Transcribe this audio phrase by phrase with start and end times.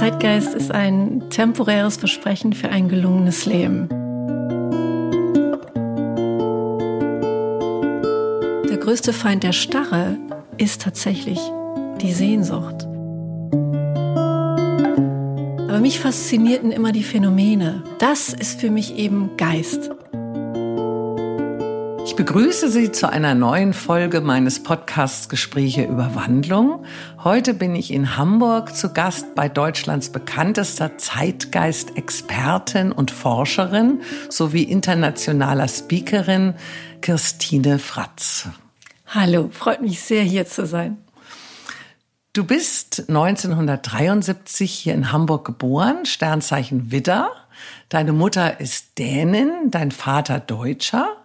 [0.00, 3.86] Zeitgeist ist ein temporäres Versprechen für ein gelungenes Leben.
[8.70, 10.16] Der größte Feind der Starre
[10.56, 11.38] ist tatsächlich
[12.00, 12.86] die Sehnsucht.
[15.68, 17.82] Aber mich faszinierten immer die Phänomene.
[17.98, 19.90] Das ist für mich eben Geist.
[22.20, 26.84] Ich begrüße Sie zu einer neuen Folge meines Podcasts Gespräche über Wandlung.
[27.24, 35.66] Heute bin ich in Hamburg zu Gast bei Deutschlands bekanntester Zeitgeist-Expertin und Forscherin sowie internationaler
[35.66, 36.56] Speakerin
[37.00, 38.48] Christine Fratz.
[39.06, 40.98] Hallo, freut mich sehr hier zu sein.
[42.34, 47.30] Du bist 1973 hier in Hamburg geboren, Sternzeichen Widder.
[47.88, 51.16] Deine Mutter ist Dänin, dein Vater Deutscher.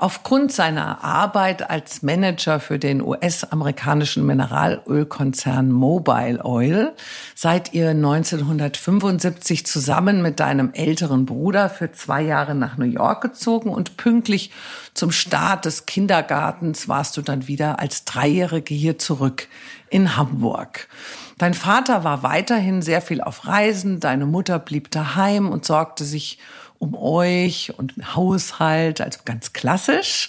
[0.00, 6.94] Aufgrund seiner Arbeit als Manager für den US-amerikanischen Mineralölkonzern Mobile Oil
[7.34, 13.68] seid ihr 1975 zusammen mit deinem älteren Bruder für zwei Jahre nach New York gezogen
[13.68, 14.52] und pünktlich
[14.94, 19.48] zum Start des Kindergartens warst du dann wieder als Dreijährige hier zurück
[19.90, 20.88] in Hamburg.
[21.36, 26.38] Dein Vater war weiterhin sehr viel auf Reisen, deine Mutter blieb daheim und sorgte sich
[26.80, 30.28] um euch und Haushalt, also ganz klassisch.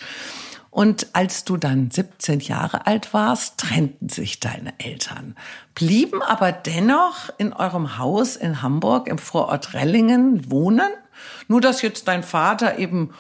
[0.69, 5.35] Und als du dann 17 Jahre alt warst, trennten sich deine Eltern,
[5.75, 10.89] blieben aber dennoch in eurem Haus in Hamburg im Vorort Rellingen wohnen.
[11.47, 13.11] Nur dass jetzt dein Vater eben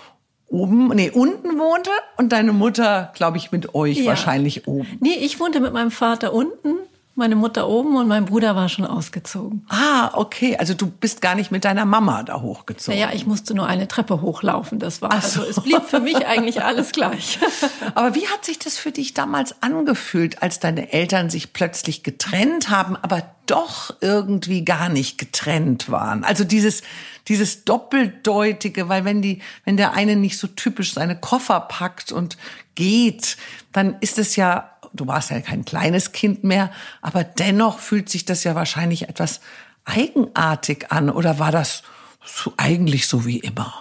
[0.47, 4.07] oben, nee, unten wohnte und deine Mutter, glaube ich, mit euch ja.
[4.07, 4.97] wahrscheinlich oben.
[5.01, 6.75] Nee, ich wohnte mit meinem Vater unten
[7.21, 9.63] meine Mutter oben und mein Bruder war schon ausgezogen.
[9.69, 10.57] Ah, okay.
[10.57, 12.99] Also du bist gar nicht mit deiner Mama da hochgezogen.
[12.99, 14.79] Naja, ich musste nur eine Treppe hochlaufen.
[14.79, 15.41] Das war so.
[15.41, 17.37] also es blieb für mich eigentlich alles gleich.
[17.95, 22.71] aber wie hat sich das für dich damals angefühlt, als deine Eltern sich plötzlich getrennt
[22.71, 26.23] haben, aber doch irgendwie gar nicht getrennt waren?
[26.23, 26.81] Also dieses
[27.27, 32.35] dieses doppeldeutige, weil wenn die wenn der eine nicht so typisch seine Koffer packt und
[32.73, 33.37] geht,
[33.71, 36.71] dann ist es ja du warst ja kein kleines Kind mehr,
[37.01, 39.41] aber dennoch fühlt sich das ja wahrscheinlich etwas
[39.85, 41.83] eigenartig an oder war das
[42.23, 43.73] so, eigentlich so wie immer?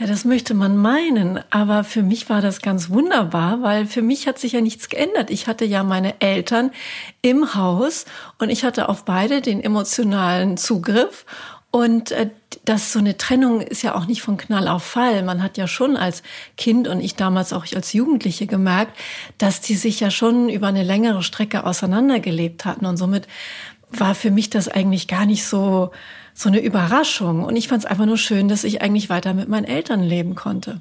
[0.00, 4.28] Ja, das möchte man meinen, aber für mich war das ganz wunderbar, weil für mich
[4.28, 5.28] hat sich ja nichts geändert.
[5.28, 6.70] Ich hatte ja meine Eltern
[7.20, 8.04] im Haus
[8.38, 11.26] und ich hatte auf beide den emotionalen Zugriff
[11.78, 12.30] und äh,
[12.64, 15.22] das so eine Trennung ist ja auch nicht von Knall auf Fall.
[15.22, 16.22] Man hat ja schon als
[16.56, 18.96] Kind und ich damals auch als Jugendliche gemerkt,
[19.38, 23.28] dass die sich ja schon über eine längere Strecke auseinandergelebt hatten und somit
[23.90, 25.90] war für mich das eigentlich gar nicht so
[26.34, 29.48] so eine Überraschung und ich fand es einfach nur schön, dass ich eigentlich weiter mit
[29.48, 30.80] meinen Eltern leben konnte.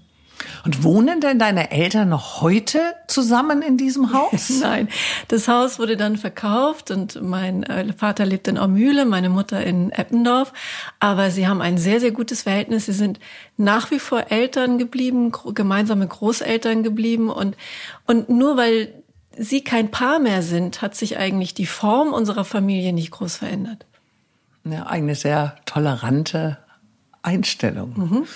[0.66, 4.50] Und wohnen denn deine Eltern noch heute zusammen in diesem Haus?
[4.62, 4.90] Nein,
[5.28, 9.92] das Haus wurde dann verkauft und mein äh, Vater lebt in Aumühle, meine Mutter in
[9.92, 10.54] Eppendorf.
[11.00, 12.86] Aber sie haben ein sehr, sehr gutes Verhältnis.
[12.86, 13.20] Sie sind
[13.58, 17.56] nach wie vor Eltern geblieben, gemeinsame Großeltern geblieben und,
[18.06, 18.94] und nur weil
[19.38, 23.86] sie kein Paar mehr sind, hat sich eigentlich die Form unserer Familie nicht groß verändert.
[24.64, 26.58] Ja, eine sehr tolerante
[27.22, 27.94] Einstellung.
[27.96, 28.28] Mhm.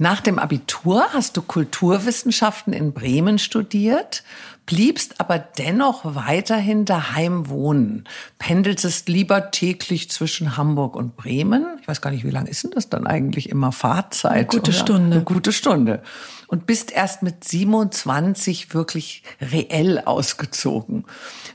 [0.00, 4.22] Nach dem Abitur hast du Kulturwissenschaften in Bremen studiert,
[4.64, 8.04] bliebst aber dennoch weiterhin daheim wohnen.
[8.38, 11.78] Pendelst lieber täglich zwischen Hamburg und Bremen.
[11.80, 14.32] Ich weiß gar nicht, wie lang ist denn das dann eigentlich immer Fahrzeit?
[14.32, 14.78] Eine gute oder?
[14.78, 15.16] Stunde.
[15.16, 16.02] Eine gute Stunde.
[16.46, 21.06] Und bist erst mit 27 wirklich reell ausgezogen.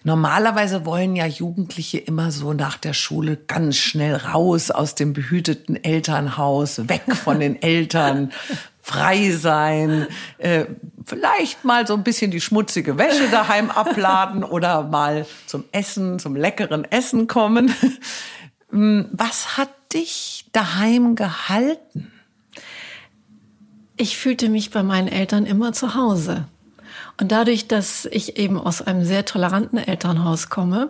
[0.06, 5.81] Normalerweise wollen ja Jugendliche immer so nach der Schule ganz schnell raus aus dem behüteten
[5.81, 8.34] Elternhaus, weg von den Eltern,
[8.81, 10.08] frei sein,
[10.40, 10.66] äh,
[11.06, 16.36] vielleicht mal so ein bisschen die schmutzige Wäsche daheim abladen oder mal zum Essen, zum
[16.36, 17.74] leckeren Essen kommen.
[18.72, 22.12] Hm, was hat dich daheim gehalten?
[23.96, 26.47] Ich fühlte mich bei meinen Eltern immer zu Hause.
[27.19, 30.90] Und dadurch, dass ich eben aus einem sehr toleranten Elternhaus komme,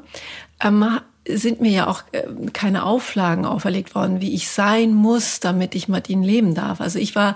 [0.64, 5.76] ähm, sind mir ja auch äh, keine Auflagen auferlegt worden, wie ich sein muss, damit
[5.76, 6.82] ich ihnen leben darf.
[6.82, 7.36] Also ich war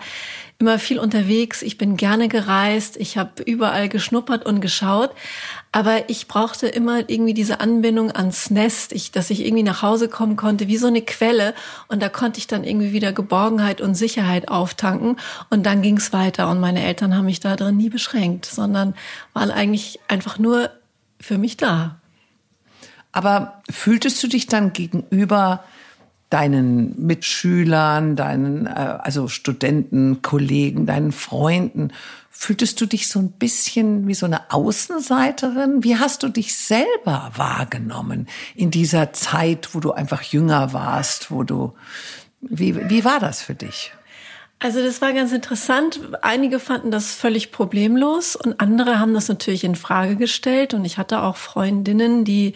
[0.60, 5.12] immer viel unterwegs, ich bin gerne gereist, ich habe überall geschnuppert und geschaut,
[5.72, 10.08] aber ich brauchte immer irgendwie diese Anbindung ans Nest, ich, dass ich irgendwie nach Hause
[10.08, 11.54] kommen konnte, wie so eine Quelle
[11.88, 15.18] und da konnte ich dann irgendwie wieder Geborgenheit und Sicherheit auftanken
[15.50, 18.96] und dann ging es weiter und meine Eltern haben mich da drin nie beschränkt, sondern
[19.34, 20.72] waren eigentlich einfach nur
[21.20, 22.00] für mich da.
[23.12, 25.64] Aber fühltest du dich dann gegenüber
[26.30, 31.92] deinen Mitschülern, deinen, äh, also Studenten, Kollegen, deinen Freunden?
[32.40, 35.84] Fühltest du dich so ein bisschen wie so eine Außenseiterin?
[35.84, 41.42] Wie hast du dich selber wahrgenommen in dieser Zeit, wo du einfach jünger warst, wo
[41.42, 41.74] du,
[42.42, 43.92] wie, wie war das für dich?
[44.60, 46.00] Also das war ganz interessant.
[46.22, 50.76] Einige fanden das völlig problemlos und andere haben das natürlich in Frage gestellt.
[50.76, 52.54] Und ich hatte auch Freundinnen, die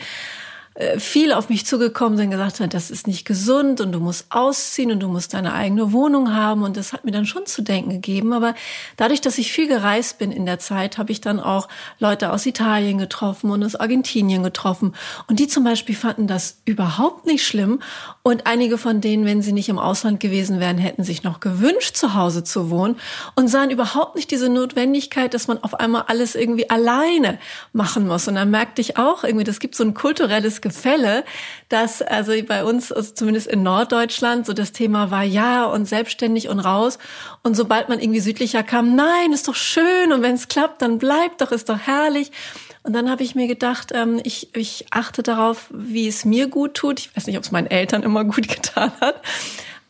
[0.97, 4.91] viel auf mich zugekommen sind, gesagt hat, das ist nicht gesund und du musst ausziehen
[4.91, 6.63] und du musst deine eigene Wohnung haben.
[6.63, 8.31] Und das hat mir dann schon zu denken gegeben.
[8.31, 8.55] Aber
[8.95, 11.67] dadurch, dass ich viel gereist bin in der Zeit, habe ich dann auch
[11.99, 14.95] Leute aus Italien getroffen und aus Argentinien getroffen.
[15.27, 17.81] Und die zum Beispiel fanden das überhaupt nicht schlimm.
[18.23, 21.95] Und einige von denen, wenn sie nicht im Ausland gewesen wären, hätten sich noch gewünscht,
[21.95, 22.97] zu Hause zu wohnen
[23.35, 27.39] und sahen überhaupt nicht diese Notwendigkeit, dass man auf einmal alles irgendwie alleine
[27.73, 28.27] machen muss.
[28.27, 31.23] Und dann merkte ich auch irgendwie, das gibt so ein kulturelles Gefälle,
[31.69, 36.47] dass also bei uns, also zumindest in Norddeutschland, so das Thema war ja und selbstständig
[36.49, 36.99] und raus.
[37.41, 40.99] Und sobald man irgendwie südlicher kam, nein, ist doch schön und wenn es klappt, dann
[40.99, 42.31] bleibt doch, ist doch herrlich.
[42.83, 46.73] Und dann habe ich mir gedacht, ähm, ich, ich achte darauf, wie es mir gut
[46.73, 46.99] tut.
[46.99, 49.21] Ich weiß nicht, ob es meinen Eltern immer gut getan hat,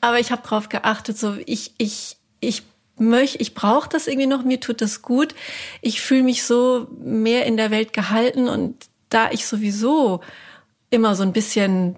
[0.02, 2.64] aber ich habe darauf geachtet, so ich, ich, ich
[2.98, 5.36] möchte, ich brauche das irgendwie noch, mir tut das gut.
[5.82, 8.76] Ich fühle mich so mehr in der Welt gehalten und
[9.10, 10.22] da ich sowieso
[10.90, 11.96] immer so ein bisschen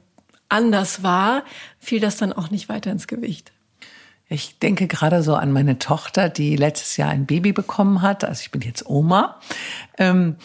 [0.49, 1.43] anders war,
[1.79, 3.51] fiel das dann auch nicht weiter ins Gewicht.
[4.29, 8.23] Ich denke gerade so an meine Tochter, die letztes Jahr ein Baby bekommen hat.
[8.23, 9.39] Also ich bin jetzt Oma.
[9.97, 10.37] Ähm,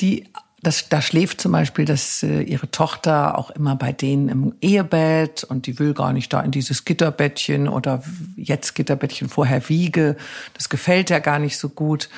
[0.00, 0.28] die
[0.60, 5.44] das, da schläft zum Beispiel dass äh, ihre Tochter auch immer bei denen im Ehebett
[5.44, 8.02] und die will gar nicht da in dieses Gitterbettchen oder
[8.36, 10.16] jetzt Gitterbettchen vorher Wiege.
[10.54, 12.08] Das gefällt ja gar nicht so gut.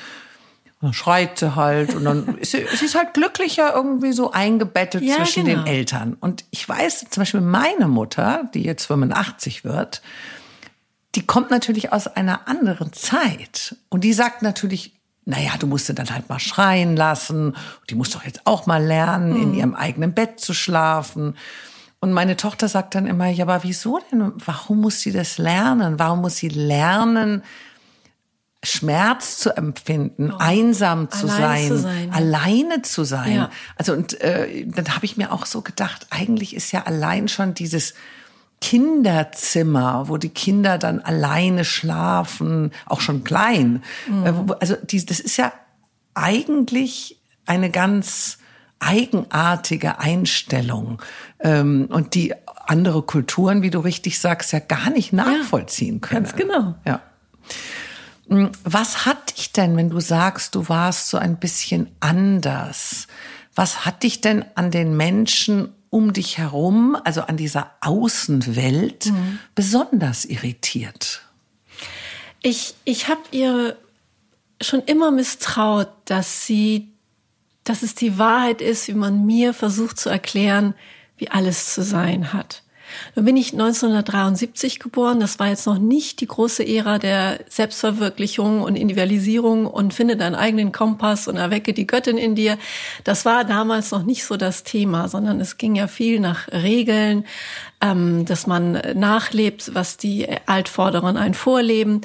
[0.79, 4.31] Und dann schreit sie halt und dann ist sie, sie ist halt glücklicher irgendwie so
[4.31, 5.63] eingebettet ja, zwischen genau.
[5.63, 6.17] den Eltern.
[6.19, 10.01] Und ich weiß zum Beispiel meine Mutter, die jetzt 85 wird,
[11.13, 14.93] die kommt natürlich aus einer anderen Zeit und die sagt natürlich
[15.25, 17.55] naja, du musst sie dann halt mal schreien lassen.
[17.89, 19.41] Die muss doch jetzt auch mal lernen, mhm.
[19.41, 21.35] in ihrem eigenen Bett zu schlafen.
[21.99, 24.33] Und meine Tochter sagt dann immer, ja, aber wieso denn?
[24.43, 25.99] Warum muss sie das lernen?
[25.99, 27.43] Warum muss sie lernen,
[28.63, 33.33] Schmerz zu empfinden, oh, einsam zu sein, zu sein, alleine zu sein?
[33.33, 33.49] Ja.
[33.75, 37.53] Also und äh, dann habe ich mir auch so gedacht, eigentlich ist ja allein schon
[37.53, 37.93] dieses
[38.61, 43.83] Kinderzimmer, wo die Kinder dann alleine schlafen, auch schon klein.
[44.07, 44.53] Mhm.
[44.59, 45.51] Also die, das ist ja
[46.13, 48.37] eigentlich eine ganz
[48.79, 51.01] eigenartige Einstellung
[51.39, 52.33] ähm, und die
[52.67, 56.23] andere Kulturen, wie du richtig sagst, ja gar nicht nachvollziehen ja, können.
[56.23, 56.75] Ganz genau.
[56.85, 57.01] Ja.
[58.27, 63.07] Hm, was hat dich denn, wenn du sagst, du warst so ein bisschen anders?
[63.53, 69.39] Was hat dich denn an den Menschen um dich herum, also an dieser Außenwelt, mhm.
[69.53, 71.21] besonders irritiert?
[72.41, 73.77] Ich, ich habe ihr
[74.61, 76.87] schon immer misstraut, dass sie,
[77.65, 80.73] dass es die Wahrheit ist, wie man mir versucht zu erklären,
[81.17, 82.63] wie alles zu sein hat.
[83.15, 85.19] Nun bin ich 1973 geboren.
[85.19, 90.35] Das war jetzt noch nicht die große Ära der Selbstverwirklichung und Individualisierung und finde deinen
[90.35, 92.57] eigenen Kompass und erwecke die Göttin in dir.
[93.03, 97.25] Das war damals noch nicht so das Thema, sondern es ging ja viel nach Regeln,
[97.81, 102.01] ähm, dass man nachlebt, was die Altvorderen einen vorleben.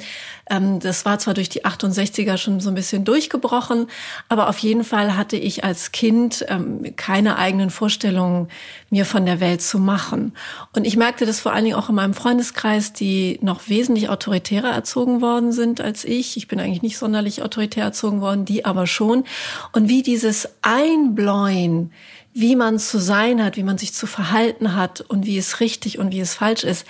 [0.49, 3.87] Ähm, das war zwar durch die 68er schon so ein bisschen durchgebrochen,
[4.29, 8.49] aber auf jeden Fall hatte ich als Kind ähm, keine eigenen Vorstellungen,
[8.89, 10.33] mir von der Welt zu machen.
[10.73, 14.71] Und ich merkte das vor allen Dingen auch in meinem Freundeskreis, die noch wesentlich autoritärer
[14.71, 16.37] erzogen worden sind als ich.
[16.37, 19.25] Ich bin eigentlich nicht sonderlich autoritär erzogen worden, die aber schon.
[19.73, 21.91] Und wie dieses Einbläuen,
[22.33, 25.97] wie man zu sein hat, wie man sich zu verhalten hat und wie es richtig
[25.97, 26.85] und wie es falsch ist.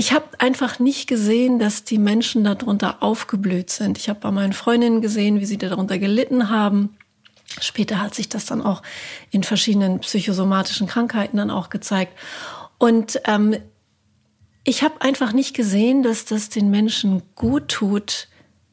[0.00, 3.98] Ich habe einfach nicht gesehen, dass die Menschen darunter aufgeblüht sind.
[3.98, 6.96] Ich habe bei meinen Freundinnen gesehen, wie sie darunter gelitten haben.
[7.60, 8.80] Später hat sich das dann auch
[9.30, 12.14] in verschiedenen psychosomatischen Krankheiten dann auch gezeigt.
[12.78, 13.58] Und ähm,
[14.64, 18.28] ich habe einfach nicht gesehen, dass das den Menschen gut tut,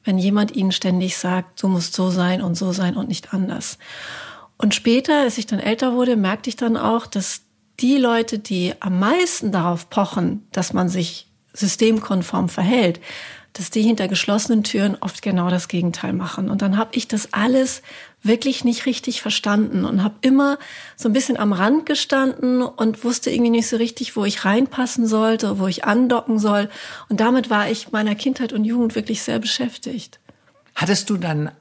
[0.06, 3.80] wenn jemand ihnen ständig sagt, du musst so sein und so sein und nicht anders.
[4.58, 7.42] Und später, als ich dann älter wurde, merkte ich dann auch, dass
[7.80, 13.00] die Leute, die am meisten darauf pochen, dass man sich systemkonform verhält,
[13.54, 16.50] dass die hinter geschlossenen Türen oft genau das Gegenteil machen.
[16.50, 17.82] Und dann habe ich das alles
[18.22, 20.60] wirklich nicht richtig verstanden und habe immer
[20.96, 25.08] so ein bisschen am Rand gestanden und wusste irgendwie nicht so richtig, wo ich reinpassen
[25.08, 26.70] sollte, wo ich andocken soll.
[27.10, 30.20] Und damit war ich meiner Kindheit und Jugend wirklich sehr beschäftigt.
[30.76, 31.52] Hattest du dann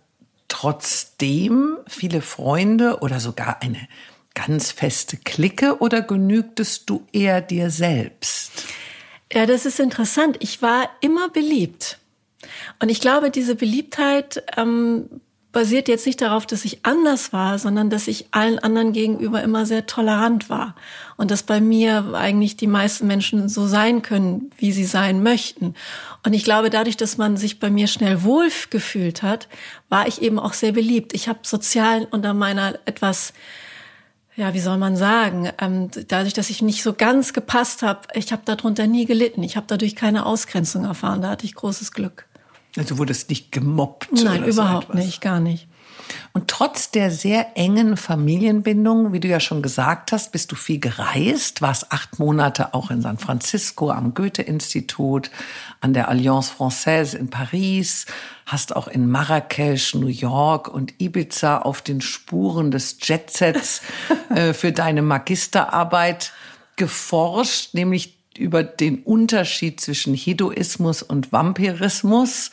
[0.48, 3.88] trotzdem viele Freunde oder sogar eine
[4.36, 8.52] ganz feste Clique oder genügtest du eher dir selbst?
[9.32, 10.36] Ja, das ist interessant.
[10.40, 11.98] Ich war immer beliebt.
[12.80, 15.08] Und ich glaube, diese Beliebtheit ähm,
[15.50, 19.64] basiert jetzt nicht darauf, dass ich anders war, sondern dass ich allen anderen gegenüber immer
[19.64, 20.76] sehr tolerant war.
[21.16, 25.74] Und dass bei mir eigentlich die meisten Menschen so sein können, wie sie sein möchten.
[26.24, 29.48] Und ich glaube, dadurch, dass man sich bei mir schnell wohl gefühlt hat,
[29.88, 31.14] war ich eben auch sehr beliebt.
[31.14, 33.32] Ich habe sozial unter meiner etwas
[34.36, 38.32] ja, wie soll man sagen, ähm, dadurch, dass ich nicht so ganz gepasst habe, ich
[38.32, 39.42] habe darunter nie gelitten.
[39.42, 41.22] Ich habe dadurch keine Ausgrenzung erfahren.
[41.22, 42.26] Da hatte ich großes Glück.
[42.76, 44.12] Also du wurdest nicht gemobbt?
[44.12, 45.66] Nein, überhaupt so nicht, gar nicht.
[46.36, 50.78] Und trotz der sehr engen Familienbindung, wie du ja schon gesagt hast, bist du viel
[50.78, 55.30] gereist, warst acht Monate auch in San Francisco am Goethe-Institut,
[55.80, 58.04] an der Alliance Française in Paris,
[58.44, 63.80] hast auch in Marrakesch, New York und Ibiza auf den Spuren des Jetsets
[64.28, 66.32] äh, für deine Magisterarbeit
[66.76, 72.50] geforscht, nämlich über den Unterschied zwischen Hedoismus und Vampirismus.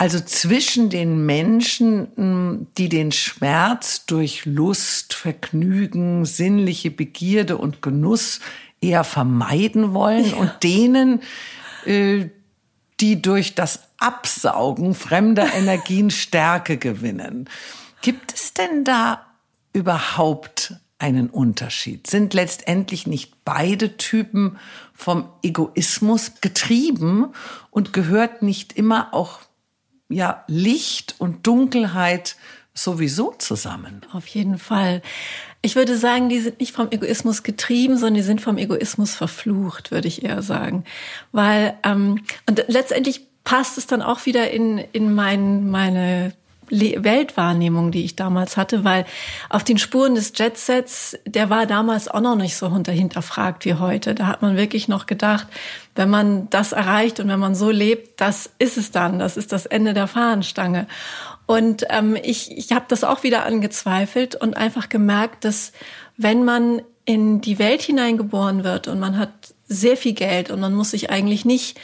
[0.00, 8.40] Also zwischen den Menschen, die den Schmerz durch Lust, Vergnügen, sinnliche Begierde und Genuss
[8.80, 10.36] eher vermeiden wollen ja.
[10.36, 11.20] und denen,
[11.84, 12.30] äh,
[13.00, 17.46] die durch das Absaugen fremder Energien Stärke gewinnen.
[18.00, 19.26] Gibt es denn da
[19.74, 22.06] überhaupt einen Unterschied?
[22.06, 24.56] Sind letztendlich nicht beide Typen
[24.94, 27.34] vom Egoismus getrieben
[27.68, 29.40] und gehört nicht immer auch
[30.10, 32.36] ja Licht und Dunkelheit
[32.74, 34.02] sowieso zusammen?
[34.12, 35.02] Auf jeden Fall.
[35.62, 39.90] Ich würde sagen, die sind nicht vom Egoismus getrieben, sondern die sind vom Egoismus verflucht,
[39.90, 40.84] würde ich eher sagen.
[41.32, 46.32] Weil, ähm, und letztendlich passt es dann auch wieder in, in mein, meine
[46.70, 49.04] Weltwahrnehmung, die ich damals hatte, weil
[49.48, 54.14] auf den Spuren des Jetsets, der war damals auch noch nicht so hinterfragt wie heute.
[54.14, 55.46] Da hat man wirklich noch gedacht,
[55.94, 59.52] wenn man das erreicht und wenn man so lebt, das ist es dann, das ist
[59.52, 60.86] das Ende der Fahnenstange.
[61.46, 65.72] Und ähm, ich, ich habe das auch wieder angezweifelt und einfach gemerkt, dass
[66.16, 69.30] wenn man in die Welt hineingeboren wird und man hat
[69.66, 71.76] sehr viel Geld und man muss sich eigentlich nicht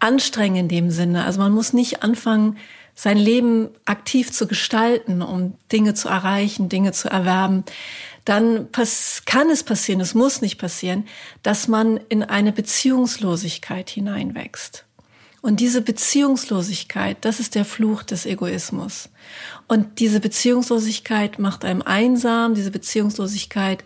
[0.00, 1.24] anstrengen in dem Sinne.
[1.24, 2.56] Also man muss nicht anfangen,
[2.96, 7.62] sein Leben aktiv zu gestalten, um Dinge zu erreichen, Dinge zu erwerben,
[8.24, 11.06] dann kann es passieren, es muss nicht passieren,
[11.44, 14.84] dass man in eine Beziehungslosigkeit hineinwächst.
[15.42, 19.10] Und diese Beziehungslosigkeit, das ist der Fluch des Egoismus.
[19.68, 23.84] Und diese Beziehungslosigkeit macht einem einsam, diese Beziehungslosigkeit,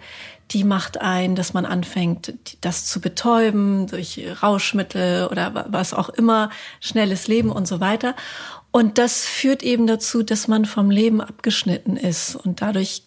[0.53, 6.51] die macht ein, dass man anfängt, das zu betäuben durch Rauschmittel oder was auch immer,
[6.81, 8.17] schnelles Leben und so weiter.
[8.73, 12.37] Und das führt eben dazu, dass man vom Leben abgeschnitten ist.
[12.37, 13.03] Und dadurch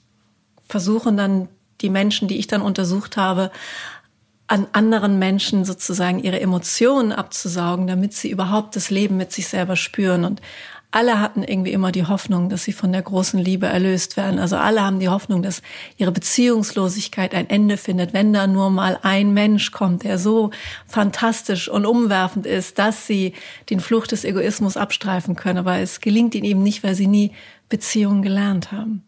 [0.67, 1.48] versuchen dann
[1.82, 3.51] die Menschen, die ich dann untersucht habe,
[4.48, 9.75] an anderen Menschen sozusagen ihre Emotionen abzusaugen, damit sie überhaupt das Leben mit sich selber
[9.75, 10.25] spüren.
[10.25, 10.41] Und
[10.93, 14.39] alle hatten irgendwie immer die Hoffnung, dass sie von der großen Liebe erlöst werden.
[14.39, 15.63] Also alle haben die Hoffnung, dass
[15.97, 20.51] ihre Beziehungslosigkeit ein Ende findet, wenn da nur mal ein Mensch kommt, der so
[20.85, 23.33] fantastisch und umwerfend ist, dass sie
[23.71, 25.57] den Fluch des Egoismus abstreifen können.
[25.57, 27.31] Aber es gelingt ihnen eben nicht, weil sie nie
[27.69, 29.03] Beziehungen gelernt haben.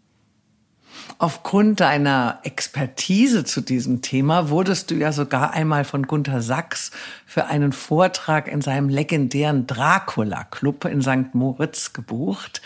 [1.18, 6.92] Aufgrund deiner Expertise zu diesem Thema wurdest du ja sogar einmal von Gunther Sachs
[7.25, 11.34] für einen Vortrag in seinem legendären Dracula-Club in St.
[11.34, 12.62] Moritz gebucht.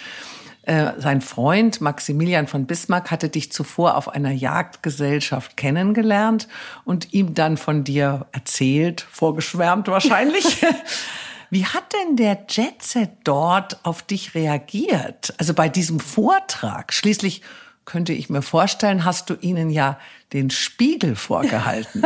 [0.64, 6.48] Äh, sein Freund Maximilian von Bismarck hatte dich zuvor auf einer Jagdgesellschaft kennengelernt
[6.86, 10.64] und ihm dann von dir erzählt, vorgeschwärmt wahrscheinlich.
[11.50, 15.34] Wie hat denn der Jetset dort auf dich reagiert?
[15.40, 16.94] Also bei diesem Vortrag.
[16.94, 17.42] Schließlich
[17.90, 20.00] könnte ich mir vorstellen, hast du ihnen ja
[20.32, 22.04] den Spiegel vorgehalten.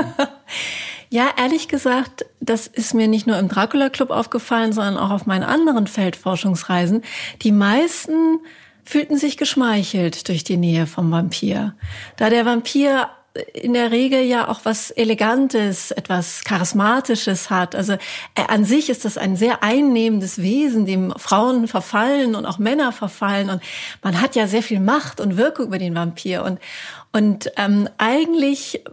[1.10, 5.26] ja, ehrlich gesagt, das ist mir nicht nur im Dracula Club aufgefallen, sondern auch auf
[5.26, 7.04] meinen anderen Feldforschungsreisen.
[7.42, 8.40] Die meisten
[8.86, 11.76] fühlten sich geschmeichelt durch die Nähe vom Vampir.
[12.16, 13.10] Da der Vampir
[13.54, 17.76] in der Regel ja auch was Elegantes, etwas Charismatisches hat.
[17.76, 22.60] Also äh, an sich ist das ein sehr einnehmendes Wesen, dem Frauen verfallen und auch
[22.60, 23.50] Männer verfallen.
[23.50, 23.64] Und
[24.04, 26.44] man hat ja sehr viel Macht und Wirkung über den Vampir.
[26.44, 26.60] Und,
[27.16, 28.84] und ähm, eigentlich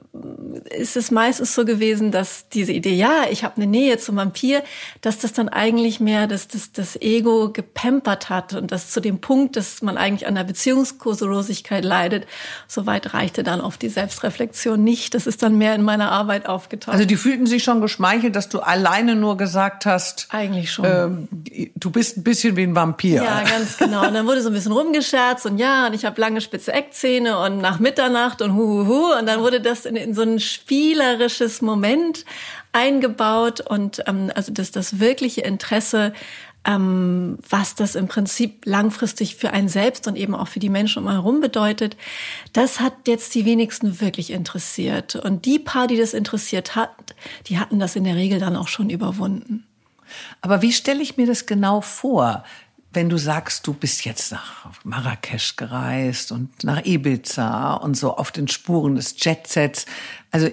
[0.69, 4.63] ist es meistens so gewesen, dass diese Idee, ja, ich habe eine Nähe zum Vampir,
[5.01, 9.21] dass das dann eigentlich mehr das, das, das Ego gepempert hat und das zu dem
[9.21, 12.27] Punkt, dass man eigentlich an der Beziehungskurslosigkeit leidet,
[12.69, 15.15] soweit reichte dann oft die Selbstreflexion nicht.
[15.15, 16.93] Das ist dann mehr in meiner Arbeit aufgetaucht.
[16.93, 20.85] Also die fühlten sich schon geschmeichelt, dass du alleine nur gesagt hast, eigentlich schon.
[20.85, 21.29] Ähm,
[21.75, 23.23] du bist ein bisschen wie ein Vampir.
[23.23, 24.07] Ja, ganz genau.
[24.07, 27.39] Und dann wurde so ein bisschen rumgescherzt und ja, und ich habe lange spitze Eckzähne
[27.39, 27.79] und nach
[28.11, 32.25] Mitternacht und hu und dann wurde das in, in so ein spielerisches Moment
[32.73, 36.13] eingebaut und ähm, also das, das wirkliche Interesse
[36.67, 41.03] ähm, was das im Prinzip langfristig für einen selbst und eben auch für die Menschen
[41.03, 41.97] um einen herum bedeutet,
[42.53, 45.17] das hat jetzt die wenigsten wirklich interessiert.
[45.17, 46.91] Und die paar, die das interessiert hat,
[47.47, 49.67] die hatten das in der Regel dann auch schon überwunden.
[50.43, 52.45] Aber wie stelle ich mir das genau vor?
[52.93, 58.33] Wenn du sagst, du bist jetzt nach Marrakesch gereist und nach Ibiza und so auf
[58.33, 59.87] den Spuren des Jetsets.
[60.31, 60.49] Also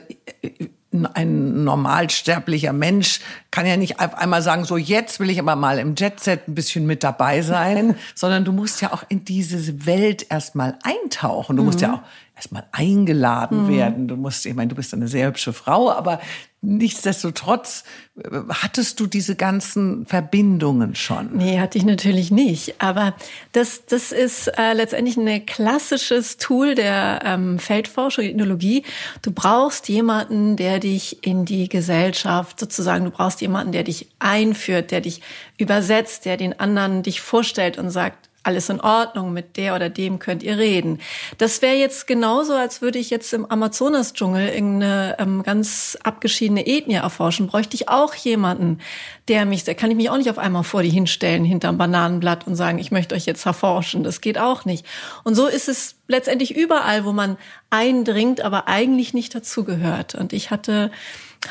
[1.14, 3.20] ein normalsterblicher Mensch
[3.52, 6.56] kann ja nicht auf einmal sagen, so jetzt will ich aber mal im Jetset ein
[6.56, 11.58] bisschen mit dabei sein, sondern du musst ja auch in diese Welt erstmal eintauchen.
[11.58, 11.94] Du musst ja mhm.
[11.96, 12.02] auch
[12.36, 13.70] erstmal eingeladen mhm.
[13.70, 14.08] werden.
[14.08, 16.22] Du musst, ich meine, du bist eine sehr hübsche Frau, aber
[16.68, 17.84] nichtsdestotrotz
[18.18, 21.38] äh, hattest du diese ganzen Verbindungen schon.
[21.38, 22.76] Nee, hatte ich natürlich nicht.
[22.82, 23.16] Aber
[23.54, 28.84] das, das ist äh, letztendlich ein klassisches Tool der ähm, Feldforschung, Ethnologie.
[29.22, 34.92] Du brauchst jemanden, der dich in die Gesellschaft sozusagen, du brauchst jemanden, der dich einführt,
[34.92, 35.22] der dich
[35.58, 40.20] übersetzt, der den anderen dich vorstellt und sagt, alles in Ordnung, mit der oder dem
[40.20, 41.00] könnt ihr reden.
[41.38, 46.96] Das wäre jetzt genauso, als würde ich jetzt im Amazonas-Dschungel irgendeine ähm, ganz abgeschiedene Ethnie
[46.96, 47.48] erforschen.
[47.48, 48.80] Bräuchte ich auch jemanden,
[49.28, 52.48] der mich, da kann ich mich auch nicht auf einmal vor die hinstellen hinterm Bananenblatt
[52.48, 54.04] und sagen, ich möchte euch jetzt erforschen.
[54.04, 54.86] Das geht auch nicht.
[55.26, 57.38] Und so ist es letztendlich überall, wo man
[57.70, 60.16] eindringt, aber eigentlich nicht dazugehört.
[60.16, 60.90] Und ich hatte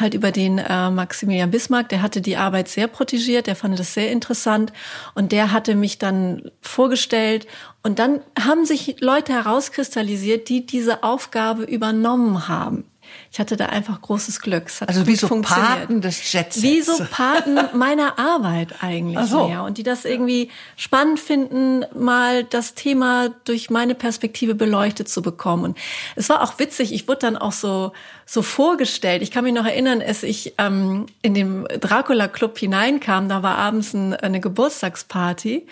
[0.00, 3.94] halt über den äh, Maximilian Bismarck, der hatte die Arbeit sehr protegiert, der fand das
[3.94, 4.72] sehr interessant.
[5.14, 7.46] Und der hatte mich dann vorgestellt.
[7.82, 12.84] Und dann haben sich Leute herauskristallisiert, die diese Aufgabe übernommen haben.
[13.32, 14.70] Ich hatte da einfach großes Glück.
[14.86, 16.62] also wie so Paten des Jets.
[16.62, 19.48] Wie so Paten meiner Arbeit eigentlich Ach so.
[19.48, 19.62] mehr.
[19.64, 25.64] Und die das irgendwie spannend finden, mal das Thema durch meine Perspektive beleuchtet zu bekommen.
[25.64, 25.78] Und
[26.14, 26.92] es war auch witzig.
[26.92, 27.92] Ich wurde dann auch so,
[28.24, 29.22] so vorgestellt.
[29.22, 33.58] Ich kann mich noch erinnern, als ich ähm, in den Dracula Club hineinkam, da war
[33.58, 35.66] abends ein, eine Geburtstagsparty.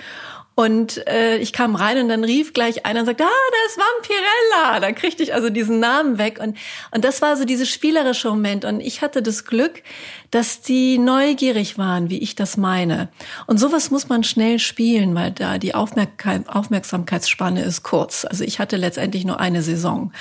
[0.56, 3.76] Und äh, ich kam rein und dann rief gleich einer und sagte, ah, da ist
[3.76, 4.80] Vampirella.
[4.80, 6.38] Da kriegte ich also diesen Namen weg.
[6.40, 6.56] Und,
[6.92, 8.64] und das war so dieses spielerische Moment.
[8.64, 9.82] Und ich hatte das Glück,
[10.30, 13.08] dass die neugierig waren, wie ich das meine.
[13.48, 18.24] Und sowas muss man schnell spielen, weil da die Aufmerksamkeitsspanne ist kurz.
[18.24, 20.12] Also ich hatte letztendlich nur eine Saison.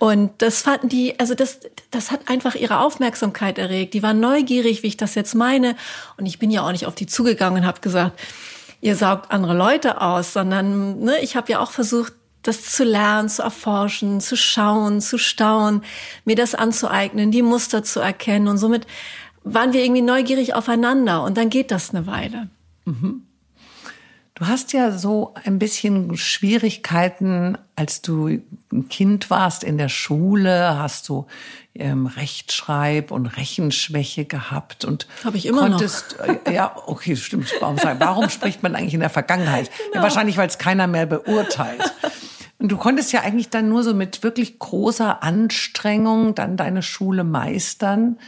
[0.00, 1.60] Und das fanden die, also das,
[1.92, 3.94] das hat einfach ihre Aufmerksamkeit erregt.
[3.94, 5.76] Die waren neugierig, wie ich das jetzt meine.
[6.16, 8.20] Und ich bin ja auch nicht auf die zugegangen und habe gesagt,
[8.80, 12.12] ihr saugt andere Leute aus, sondern ne, ich habe ja auch versucht,
[12.42, 15.82] das zu lernen, zu erforschen, zu schauen, zu staunen,
[16.24, 18.48] mir das anzueignen, die Muster zu erkennen.
[18.48, 18.86] Und somit
[19.42, 21.22] waren wir irgendwie neugierig aufeinander.
[21.22, 22.48] Und dann geht das eine Weile.
[22.84, 23.22] Mhm.
[24.34, 30.78] Du hast ja so ein bisschen Schwierigkeiten, als du ein Kind warst in der Schule,
[30.78, 31.26] hast du
[31.78, 36.46] ähm, Rechtschreib- und Rechenschwäche gehabt und habe ich immer konntest, noch.
[36.46, 37.52] Äh, ja, okay, stimmt.
[37.60, 39.70] Warum, warum spricht man eigentlich in der Vergangenheit?
[39.86, 39.98] Genau.
[39.98, 41.92] Ja, wahrscheinlich, weil es keiner mehr beurteilt.
[42.58, 47.24] Und du konntest ja eigentlich dann nur so mit wirklich großer Anstrengung dann deine Schule
[47.24, 48.18] meistern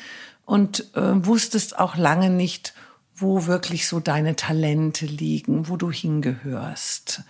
[0.45, 2.75] und äh, wusstest auch lange nicht,
[3.15, 7.23] wo wirklich so deine Talente liegen, wo du hingehörst.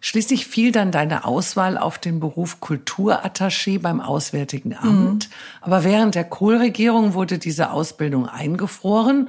[0.00, 5.28] Schließlich fiel dann deine Auswahl auf den Beruf Kulturattaché beim Auswärtigen Amt.
[5.28, 5.32] Mhm.
[5.60, 9.28] Aber während der Kohl-Regierung wurde diese Ausbildung eingefroren.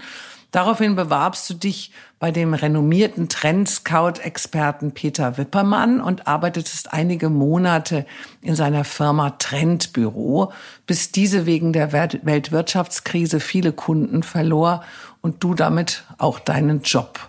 [0.51, 8.05] Daraufhin bewarbst du dich bei dem renommierten Trendscout-Experten Peter Wippermann und arbeitetest einige Monate
[8.41, 10.51] in seiner Firma Trendbüro,
[10.85, 14.83] bis diese wegen der Weltwirtschaftskrise viele Kunden verlor
[15.21, 17.19] und du damit auch deinen Job.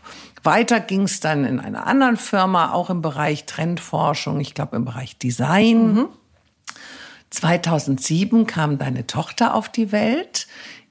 [0.43, 4.85] Weiter ging es dann in einer anderen Firma, auch im Bereich Trendforschung, ich glaube im
[4.85, 5.95] Bereich Design.
[5.95, 6.09] Mhm.
[7.31, 10.49] 2007 kam deine Tochter auf die Welt,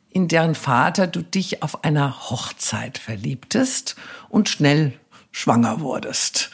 [0.09, 3.95] in deren Vater du dich auf einer Hochzeit verliebtest
[4.29, 4.93] und schnell
[5.31, 6.49] schwanger wurdest.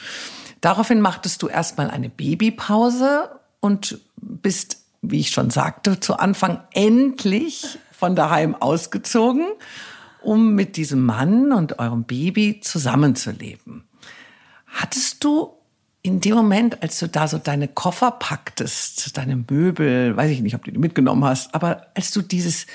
[0.62, 7.80] Daraufhin machtest du erstmal eine Babypause und bist, wie ich schon sagte, zu Anfang endlich
[7.92, 9.48] von daheim ausgezogen
[10.28, 13.86] um mit diesem Mann und eurem Baby zusammenzuleben.
[14.66, 15.54] Hattest du
[16.02, 20.56] in dem Moment, als du da so deine Koffer packtest, deine Möbel, weiß ich nicht,
[20.56, 22.68] ob du die mitgenommen hast, aber als du dieses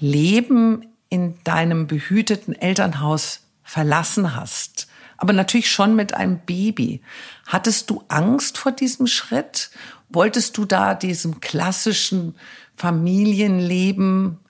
[0.00, 7.02] Leben in deinem behüteten Elternhaus verlassen hast, aber natürlich schon mit einem Baby,
[7.46, 9.70] hattest du Angst vor diesem Schritt?
[10.08, 12.34] Wolltest du da diesem klassischen
[12.74, 14.40] Familienleben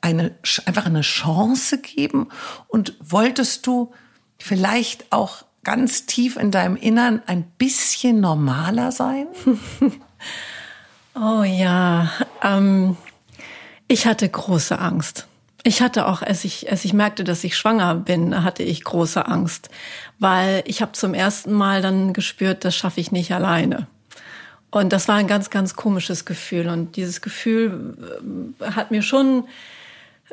[0.00, 0.34] eine,
[0.66, 2.28] einfach eine Chance geben?
[2.68, 3.92] Und wolltest du
[4.38, 9.26] vielleicht auch ganz tief in deinem Innern ein bisschen normaler sein?
[11.14, 12.10] oh ja,
[12.42, 12.96] ähm,
[13.88, 15.26] ich hatte große Angst.
[15.62, 19.26] Ich hatte auch, als ich, als ich merkte, dass ich schwanger bin, hatte ich große
[19.26, 19.68] Angst,
[20.18, 23.86] weil ich habe zum ersten Mal dann gespürt, das schaffe ich nicht alleine.
[24.70, 26.68] Und das war ein ganz, ganz komisches Gefühl.
[26.68, 29.44] Und dieses Gefühl äh, hat mir schon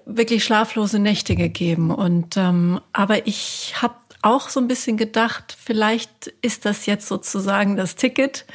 [0.06, 1.92] wirklich schlaflose Nächte gegeben.
[1.92, 7.76] Und ähm, aber ich habe auch so ein bisschen gedacht, vielleicht ist das jetzt sozusagen
[7.76, 8.46] das Ticket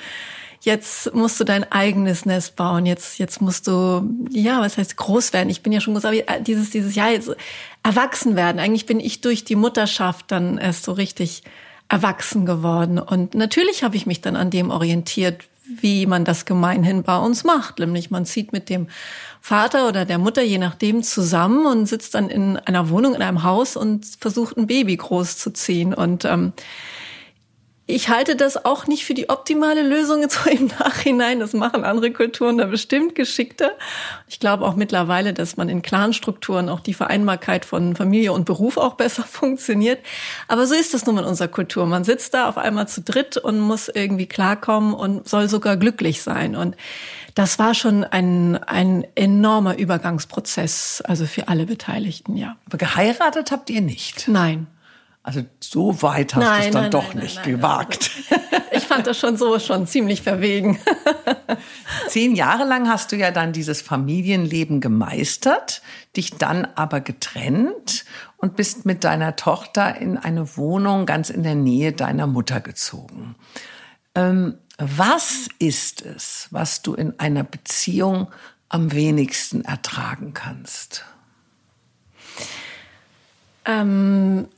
[0.62, 5.33] jetzt musst du dein eigenes Nest bauen, jetzt, jetzt musst du, ja, was heißt groß
[5.33, 5.50] werden?
[5.50, 7.31] Ich bin ja schon groß, aber dieses, dieses Jahr jetzt
[7.83, 8.61] erwachsen werden.
[8.61, 11.42] Eigentlich bin ich durch die Mutterschaft dann erst so richtig
[11.88, 12.98] erwachsen geworden.
[12.98, 17.44] Und natürlich habe ich mich dann an dem orientiert, wie man das gemeinhin bei uns
[17.44, 17.81] macht.
[17.81, 18.88] Nämlich man zieht mit dem
[19.44, 23.42] Vater oder der Mutter, je nachdem, zusammen und sitzt dann in einer Wohnung, in einem
[23.42, 25.92] Haus und versucht ein Baby groß zu ziehen.
[25.92, 26.52] Und ähm,
[27.87, 31.40] ich halte das auch nicht für die optimale Lösung so im Nachhinein.
[31.40, 33.72] Das machen andere Kulturen da bestimmt geschickter.
[34.28, 38.76] Ich glaube auch mittlerweile, dass man in Clanstrukturen auch die Vereinbarkeit von Familie und Beruf
[38.76, 39.98] auch besser funktioniert.
[40.46, 41.85] Aber so ist das nun in unserer Kultur.
[41.87, 46.22] Man sitzt da auf einmal zu dritt und muss irgendwie klarkommen und soll sogar glücklich
[46.22, 46.55] sein.
[46.55, 46.76] Und
[47.35, 52.57] das war schon ein, ein enormer Übergangsprozess, also für alle Beteiligten, ja.
[52.66, 54.29] Aber geheiratet habt ihr nicht?
[54.29, 54.66] Nein.
[55.25, 58.11] Also so weit hast du es dann nein, doch nein, nicht nein, gewagt.
[58.29, 60.81] Also, ich fand das schon so schon ziemlich verwegen.
[62.09, 65.81] Zehn Jahre lang hast du ja dann dieses Familienleben gemeistert,
[66.16, 68.05] dich dann aber getrennt
[68.37, 73.37] und bist mit deiner Tochter in eine Wohnung ganz in der Nähe deiner Mutter gezogen.
[74.16, 74.59] Ähm,
[74.97, 78.29] was ist es, was du in einer Beziehung
[78.68, 81.05] am wenigsten ertragen kannst?
[83.64, 84.49] Ähm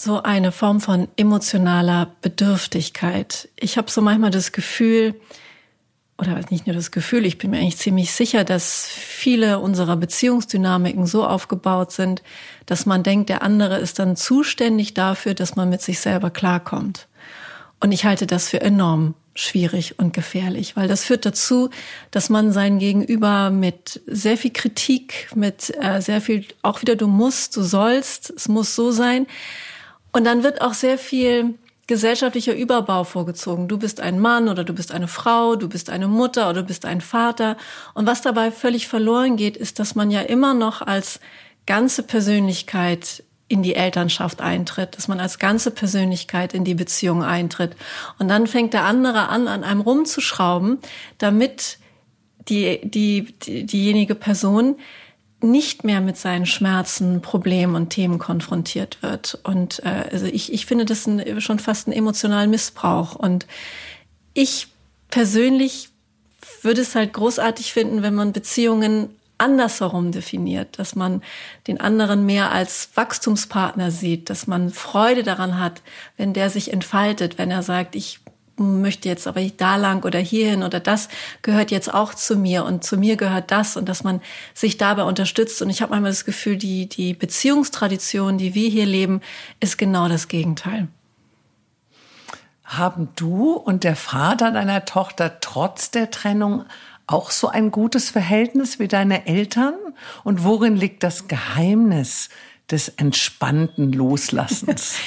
[0.00, 3.48] so eine Form von emotionaler Bedürftigkeit.
[3.56, 5.20] Ich habe so manchmal das Gefühl,
[6.18, 11.06] oder nicht nur das Gefühl, ich bin mir eigentlich ziemlich sicher, dass viele unserer Beziehungsdynamiken
[11.06, 12.22] so aufgebaut sind,
[12.66, 17.08] dass man denkt, der andere ist dann zuständig dafür, dass man mit sich selber klarkommt.
[17.80, 21.70] Und ich halte das für enorm schwierig und gefährlich, weil das führt dazu,
[22.10, 27.06] dass man sein Gegenüber mit sehr viel Kritik, mit äh, sehr viel, auch wieder du
[27.06, 29.26] musst, du sollst, es muss so sein,
[30.10, 31.54] und dann wird auch sehr viel
[31.86, 33.68] gesellschaftlicher Überbau vorgezogen.
[33.68, 36.68] Du bist ein Mann oder du bist eine Frau, du bist eine Mutter oder du
[36.68, 37.56] bist ein Vater.
[37.94, 41.20] Und was dabei völlig verloren geht, ist, dass man ja immer noch als
[41.66, 47.76] ganze Persönlichkeit in die Elternschaft eintritt, dass man als ganze Persönlichkeit in die Beziehung eintritt.
[48.18, 50.78] Und dann fängt der andere an, an einem rumzuschrauben,
[51.16, 51.78] damit
[52.48, 54.76] die, die, die diejenige Person
[55.40, 59.38] nicht mehr mit seinen Schmerzen, Problemen und Themen konfrontiert wird.
[59.44, 63.14] Und äh, also ich, ich finde das ein, schon fast ein emotionalen Missbrauch.
[63.14, 63.46] Und
[64.34, 64.68] ich
[65.10, 65.90] persönlich
[66.62, 71.22] würde es halt großartig finden, wenn man Beziehungen andersherum definiert, dass man
[71.66, 75.82] den anderen mehr als Wachstumspartner sieht, dass man Freude daran hat,
[76.16, 78.20] wenn der sich entfaltet, wenn er sagt, ich
[78.58, 81.08] möchte jetzt aber da lang oder hierhin oder das
[81.42, 84.20] gehört jetzt auch zu mir und zu mir gehört das und dass man
[84.54, 85.62] sich dabei unterstützt.
[85.62, 89.20] Und ich habe manchmal das Gefühl, die, die Beziehungstradition, die wir hier leben,
[89.60, 90.88] ist genau das Gegenteil.
[92.64, 96.64] Haben du und der Vater deiner Tochter trotz der Trennung
[97.08, 99.74] auch so ein gutes Verhältnis wie deine Eltern?
[100.22, 102.28] Und worin liegt das Geheimnis
[102.70, 104.96] des entspannten Loslassens?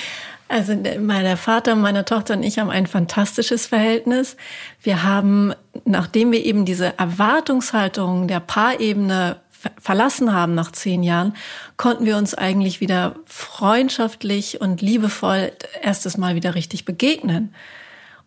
[0.52, 4.36] Also mein Vater, meine Tochter und ich haben ein fantastisches Verhältnis.
[4.84, 5.54] Wir haben,
[5.86, 9.38] nachdem wir eben diese Erwartungshaltung der Paarebene
[9.80, 11.38] verlassen haben nach zehn Jahren,
[11.78, 17.56] konnten wir uns eigentlich wieder freundschaftlich und liebevoll erstes Mal wieder richtig begegnen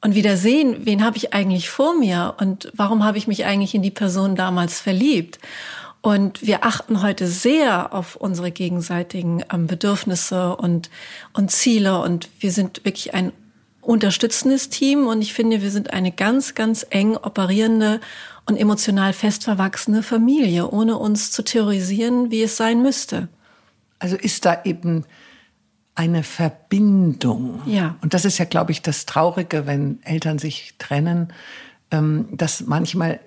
[0.05, 3.75] und wieder sehen, wen habe ich eigentlich vor mir und warum habe ich mich eigentlich
[3.75, 5.39] in die Person damals verliebt.
[6.03, 10.91] Und wir achten heute sehr auf unsere gegenseitigen ähm, Bedürfnisse und,
[11.33, 12.03] und Ziele.
[12.03, 13.33] Und wir sind wirklich ein
[13.81, 15.07] unterstützendes Team.
[15.07, 17.99] Und ich finde, wir sind eine ganz, ganz eng operierende
[18.45, 23.29] und emotional fest verwachsene Familie, ohne uns zu terrorisieren, wie es sein müsste.
[23.99, 25.07] Also ist da eben
[25.95, 27.63] eine Verbindung.
[27.67, 27.97] Ja.
[28.03, 31.33] Und das ist ja, glaube ich, das Traurige, wenn Eltern sich trennen,
[31.91, 33.21] ähm, dass manchmal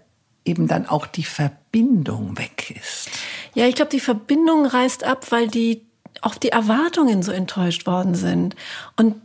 [0.43, 3.09] eben dann auch die Verbindung weg ist.
[3.53, 5.81] Ja, ich glaube, die Verbindung reißt ab, weil die
[6.21, 8.55] auch die Erwartungen so enttäuscht worden sind.
[8.95, 9.15] Und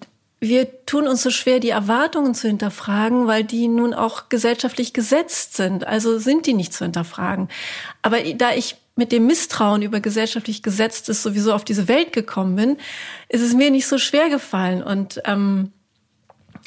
[0.40, 5.54] wir tun uns so schwer, die Erwartungen zu hinterfragen, weil die nun auch gesellschaftlich gesetzt
[5.54, 5.86] sind.
[5.86, 7.48] Also sind die nicht zu hinterfragen.
[8.02, 12.76] Aber da ich mit dem Misstrauen über gesellschaftlich Gesetztes sowieso auf diese Welt gekommen bin,
[13.28, 14.82] ist es mir nicht so schwer gefallen.
[14.82, 15.72] Und ähm,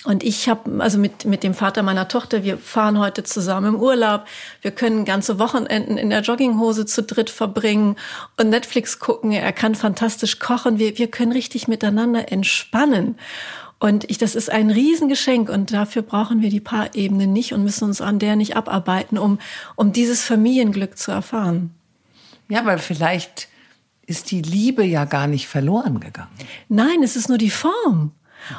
[0.03, 3.79] Und ich habe, also mit, mit dem Vater meiner Tochter, wir fahren heute zusammen im
[3.79, 4.25] Urlaub.
[4.61, 7.95] Wir können ganze Wochenenden in der Jogginghose zu dritt verbringen
[8.37, 9.31] und Netflix gucken.
[9.31, 10.79] Er kann fantastisch kochen.
[10.79, 13.17] Wir, wir können richtig miteinander entspannen.
[13.79, 17.85] Und ich, das ist ein Riesengeschenk und dafür brauchen wir die Paarebene nicht und müssen
[17.85, 19.39] uns an der nicht abarbeiten, um,
[19.75, 21.71] um dieses Familienglück zu erfahren.
[22.47, 23.47] Ja, weil vielleicht
[24.05, 26.29] ist die Liebe ja gar nicht verloren gegangen.
[26.69, 28.11] Nein, es ist nur die Form.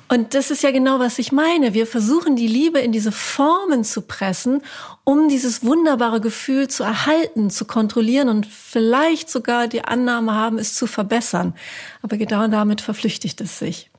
[0.09, 1.73] Und das ist ja genau, was ich meine.
[1.73, 4.63] Wir versuchen die Liebe in diese Formen zu pressen,
[5.05, 10.75] um dieses wunderbare Gefühl zu erhalten, zu kontrollieren und vielleicht sogar die Annahme haben, es
[10.75, 11.55] zu verbessern.
[12.03, 13.91] Aber genau damit verflüchtigt es sich.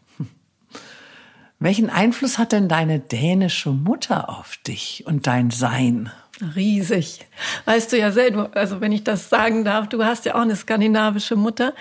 [1.59, 6.11] Welchen Einfluss hat denn deine dänische Mutter auf dich und dein Sein?
[6.55, 7.19] Riesig.
[7.65, 10.55] Weißt du ja selber, also wenn ich das sagen darf, du hast ja auch eine
[10.55, 11.73] skandinavische Mutter.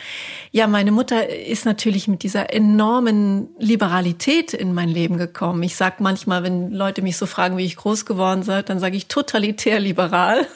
[0.51, 5.63] Ja, meine Mutter ist natürlich mit dieser enormen Liberalität in mein Leben gekommen.
[5.63, 8.97] Ich sag manchmal, wenn Leute mich so fragen, wie ich groß geworden sei, dann sage
[8.97, 10.47] ich totalitär liberal.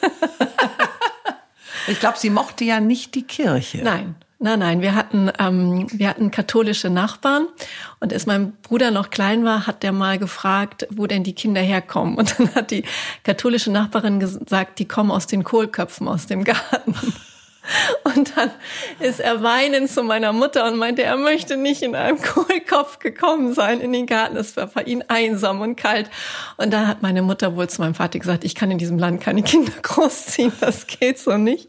[1.86, 3.82] ich glaube, sie mochte ja nicht die Kirche.
[3.84, 7.46] Nein, Nein, nein, wir hatten, ähm, wir hatten katholische Nachbarn
[8.00, 11.60] und als mein Bruder noch klein war, hat der mal gefragt, wo denn die Kinder
[11.60, 12.16] herkommen.
[12.16, 12.84] Und dann hat die
[13.22, 16.94] katholische Nachbarin gesagt, die kommen aus den Kohlköpfen aus dem Garten.
[18.04, 18.50] Und dann
[18.98, 23.52] ist er weinend zu meiner Mutter und meinte, er möchte nicht in einem Kohlkopf gekommen
[23.52, 24.38] sein in den Garten.
[24.38, 26.08] Es war für ihn einsam und kalt.
[26.56, 29.20] Und dann hat meine Mutter wohl zu meinem Vater gesagt, ich kann in diesem Land
[29.20, 31.68] keine Kinder großziehen, das geht so nicht.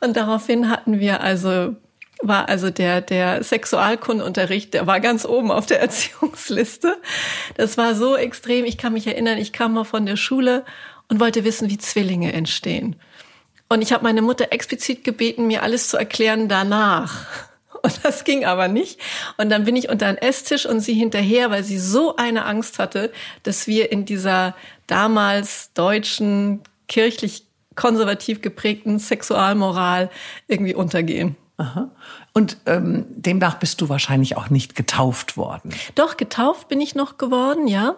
[0.00, 1.76] Und daraufhin hatten wir also
[2.22, 6.96] war also der, der Sexualkundunterricht, der war ganz oben auf der Erziehungsliste.
[7.56, 8.64] Das war so extrem.
[8.64, 10.64] Ich kann mich erinnern, ich kam mal von der Schule
[11.08, 12.96] und wollte wissen, wie Zwillinge entstehen.
[13.68, 17.26] Und ich habe meine Mutter explizit gebeten, mir alles zu erklären danach.
[17.82, 19.00] Und das ging aber nicht.
[19.38, 22.78] Und dann bin ich unter einen Esstisch und sie hinterher, weil sie so eine Angst
[22.78, 23.10] hatte,
[23.42, 24.54] dass wir in dieser
[24.86, 30.10] damals deutschen, kirchlich konservativ geprägten Sexualmoral
[30.46, 31.36] irgendwie untergehen.
[31.60, 31.90] Aha.
[32.32, 35.74] Und ähm, demnach bist du wahrscheinlich auch nicht getauft worden.
[35.94, 37.96] Doch, getauft bin ich noch geworden, ja,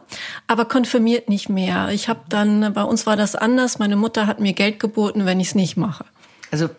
[0.49, 1.91] aber konfirmiert nicht mehr.
[1.91, 5.39] Ich habe dann, bei uns war das anders, meine Mutter hat mir Geld geboten, wenn
[5.39, 6.05] ich es nicht mache.
[6.51, 6.71] Also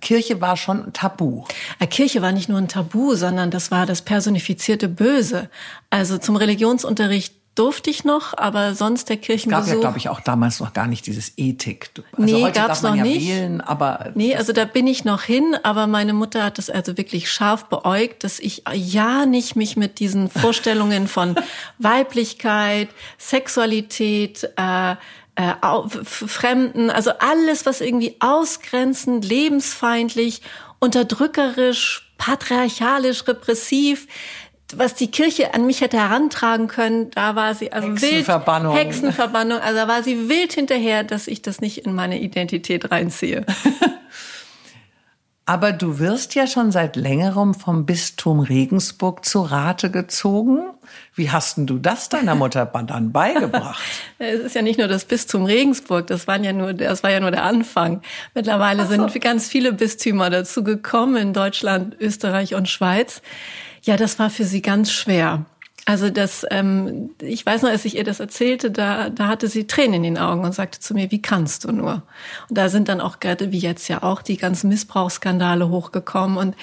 [0.00, 1.42] Kirche war schon tabu.
[1.80, 5.50] Äh, Kirche war nicht nur ein Tabu, sondern das war das personifizierte Böse.
[5.90, 9.62] Also zum Religionsunterricht durfte ich noch, aber sonst der Kirchenbesuch.
[9.62, 11.90] Es gab ja, glaube ich, auch damals noch gar nicht dieses Ethik.
[12.12, 13.28] Also nee, heute gab's darf man noch ja nicht.
[13.28, 16.96] wählen, aber nee, also da bin ich noch hin, aber meine Mutter hat das also
[16.96, 21.34] wirklich scharf beäugt, dass ich ja nicht mich mit diesen Vorstellungen von
[21.78, 24.92] Weiblichkeit, Sexualität, äh,
[25.34, 25.54] äh,
[26.04, 30.42] Fremden, also alles, was irgendwie ausgrenzend, lebensfeindlich,
[30.80, 34.06] unterdrückerisch, patriarchalisch, repressiv,
[34.76, 38.74] was die Kirche an mich hätte herantragen können, da war sie also Hexenverbannung.
[38.74, 42.90] wild Hexenverbannung, also da war sie wild hinterher, dass ich das nicht in meine Identität
[42.90, 43.46] reinziehe.
[45.46, 50.58] Aber du wirst ja schon seit längerem vom Bistum Regensburg zu Rate gezogen.
[51.14, 53.82] Wie hast denn du das deiner Mutter dann beigebracht?
[54.18, 57.20] es ist ja nicht nur das Bistum Regensburg, das waren ja nur, das war ja
[57.20, 58.02] nur der Anfang.
[58.34, 58.90] Mittlerweile so.
[58.90, 63.22] sind ganz viele Bistümer dazu gekommen in Deutschland, Österreich und Schweiz.
[63.82, 65.44] Ja, das war für sie ganz schwer.
[65.88, 69.66] Also das, ähm, ich weiß noch, als ich ihr das erzählte, da, da hatte sie
[69.66, 72.02] Tränen in den Augen und sagte zu mir, wie kannst du nur?
[72.50, 76.36] Und da sind dann auch gerade, wie jetzt ja auch, die ganzen Missbrauchsskandale hochgekommen.
[76.36, 76.56] Und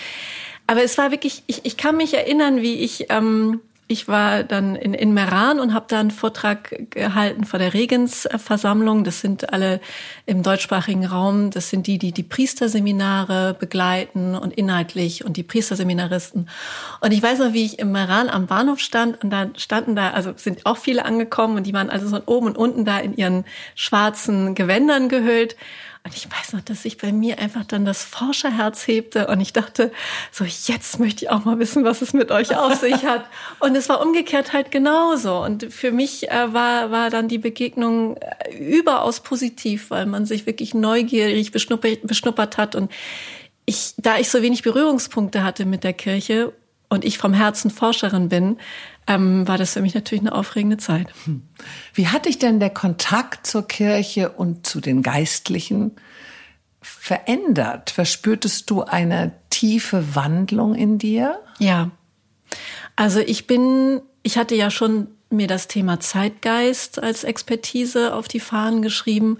[0.67, 4.75] aber es war wirklich, ich, ich kann mich erinnern, wie ich ähm, ich war dann
[4.75, 9.03] in, in Meran und habe da einen Vortrag gehalten vor der Regensversammlung.
[9.03, 9.79] Das sind alle
[10.25, 11.51] im deutschsprachigen Raum.
[11.51, 16.49] Das sind die, die die Priesterseminare begleiten und inhaltlich und die Priesterseminaristen.
[16.99, 20.11] Und ich weiß noch, wie ich im Meran am Bahnhof stand und da standen da,
[20.11, 23.15] also sind auch viele angekommen und die waren also von oben und unten da in
[23.15, 23.45] ihren
[23.75, 25.55] schwarzen Gewändern gehüllt.
[26.05, 29.53] Und ich weiß noch, dass sich bei mir einfach dann das Forscherherz hebte und ich
[29.53, 29.91] dachte,
[30.31, 33.25] so jetzt möchte ich auch mal wissen, was es mit euch auf sich hat.
[33.59, 35.43] Und es war umgekehrt halt genauso.
[35.43, 40.45] Und für mich äh, war, war dann die Begegnung äh, überaus positiv, weil man sich
[40.45, 42.75] wirklich neugierig beschnuppert, beschnuppert hat.
[42.75, 42.91] Und
[43.65, 46.53] ich, da ich so wenig Berührungspunkte hatte mit der Kirche
[46.87, 48.59] und ich vom Herzen Forscherin bin,
[49.07, 51.13] ähm, war das für mich natürlich eine aufregende Zeit.
[51.25, 51.43] Hm.
[51.93, 55.91] Wie hat dich denn der Kontakt zur Kirche und zu den Geistlichen
[56.81, 57.91] verändert?
[57.91, 61.39] Verspürtest du eine tiefe Wandlung in dir?
[61.59, 61.91] Ja.
[62.95, 68.39] Also ich bin, ich hatte ja schon mir das Thema Zeitgeist als Expertise auf die
[68.39, 69.37] Fahnen geschrieben,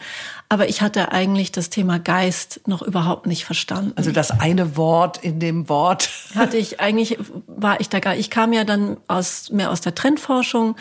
[0.49, 3.93] aber ich hatte eigentlich das Thema Geist noch überhaupt nicht verstanden.
[3.95, 6.10] Also das eine Wort in dem Wort.
[6.36, 9.95] Hatte ich eigentlich, war ich da gar, ich kam ja dann aus, mehr aus der
[9.95, 10.75] Trendforschung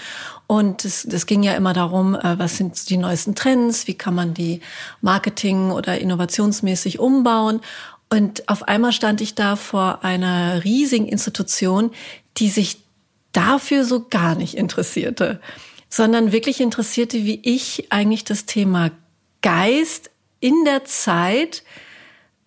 [0.46, 4.14] und es, es ging ja immer darum, äh, was sind die neuesten Trends, wie kann
[4.14, 4.60] man die
[5.00, 7.60] Marketing- oder innovationsmäßig umbauen.
[8.10, 11.90] Und auf einmal stand ich da vor einer riesigen Institution,
[12.36, 12.83] die sich
[13.34, 15.40] dafür so gar nicht interessierte,
[15.90, 18.90] sondern wirklich interessierte, wie ich eigentlich das Thema
[19.42, 21.62] Geist in der Zeit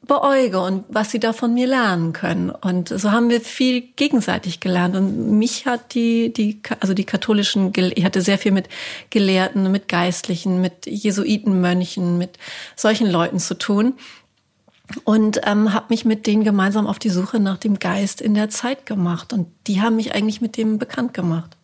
[0.07, 2.49] beäuge und was sie da von mir lernen können.
[2.49, 4.95] Und so haben wir viel gegenseitig gelernt.
[4.95, 8.69] Und mich hat die, die, also die katholischen, ich hatte sehr viel mit
[9.09, 12.37] Gelehrten, mit Geistlichen, mit Jesuitenmönchen, mit
[12.75, 13.93] solchen Leuten zu tun.
[15.03, 18.49] Und ähm, habe mich mit denen gemeinsam auf die Suche nach dem Geist in der
[18.49, 19.33] Zeit gemacht.
[19.33, 21.57] Und die haben mich eigentlich mit dem bekannt gemacht.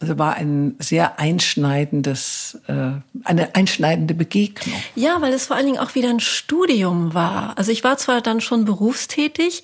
[0.00, 2.90] Also war ein sehr einschneidendes, äh,
[3.24, 4.76] eine einschneidende Begegnung.
[4.94, 7.56] Ja, weil es vor allen Dingen auch wieder ein Studium war.
[7.56, 9.62] Also ich war zwar dann schon berufstätig,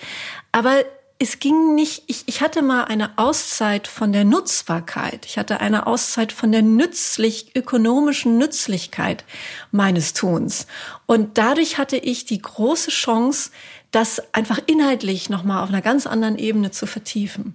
[0.51, 0.85] aber
[1.22, 5.24] es ging nicht, ich, ich hatte mal eine Auszeit von der Nutzbarkeit.
[5.24, 9.24] Ich hatte eine Auszeit von der nützlich, ökonomischen Nützlichkeit
[9.70, 10.66] meines Tuns.
[11.06, 13.52] Und dadurch hatte ich die große Chance,
[13.92, 17.54] das einfach inhaltlich nochmal auf einer ganz anderen Ebene zu vertiefen.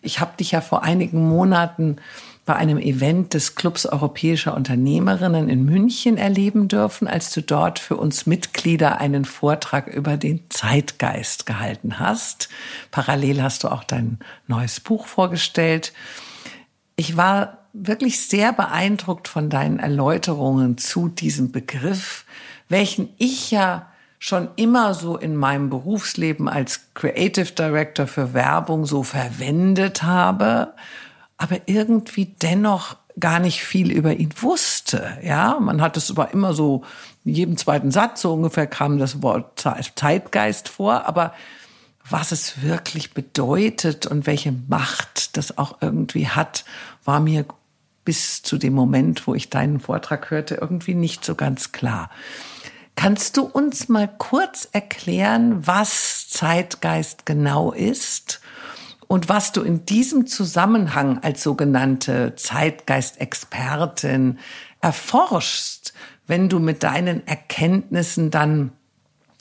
[0.00, 1.96] Ich habe dich ja vor einigen Monaten
[2.48, 7.96] bei einem Event des Clubs Europäischer Unternehmerinnen in München erleben dürfen, als du dort für
[7.98, 12.48] uns Mitglieder einen Vortrag über den Zeitgeist gehalten hast.
[12.90, 15.92] Parallel hast du auch dein neues Buch vorgestellt.
[16.96, 22.24] Ich war wirklich sehr beeindruckt von deinen Erläuterungen zu diesem Begriff,
[22.70, 29.02] welchen ich ja schon immer so in meinem Berufsleben als Creative Director für Werbung so
[29.02, 30.72] verwendet habe,
[31.38, 35.18] aber irgendwie dennoch gar nicht viel über ihn wusste.
[35.22, 36.84] Ja, man hat es aber immer so,
[37.24, 41.32] in jedem zweiten Satz so ungefähr kam das Wort Zeitgeist vor, aber
[42.08, 46.64] was es wirklich bedeutet und welche Macht das auch irgendwie hat,
[47.04, 47.44] war mir
[48.04, 52.10] bis zu dem Moment, wo ich deinen Vortrag hörte, irgendwie nicht so ganz klar.
[52.96, 58.40] Kannst du uns mal kurz erklären, was Zeitgeist genau ist
[59.08, 64.38] und was du in diesem Zusammenhang als sogenannte Zeitgeistexpertin
[64.80, 65.94] erforschst,
[66.26, 68.72] wenn du mit deinen Erkenntnissen dann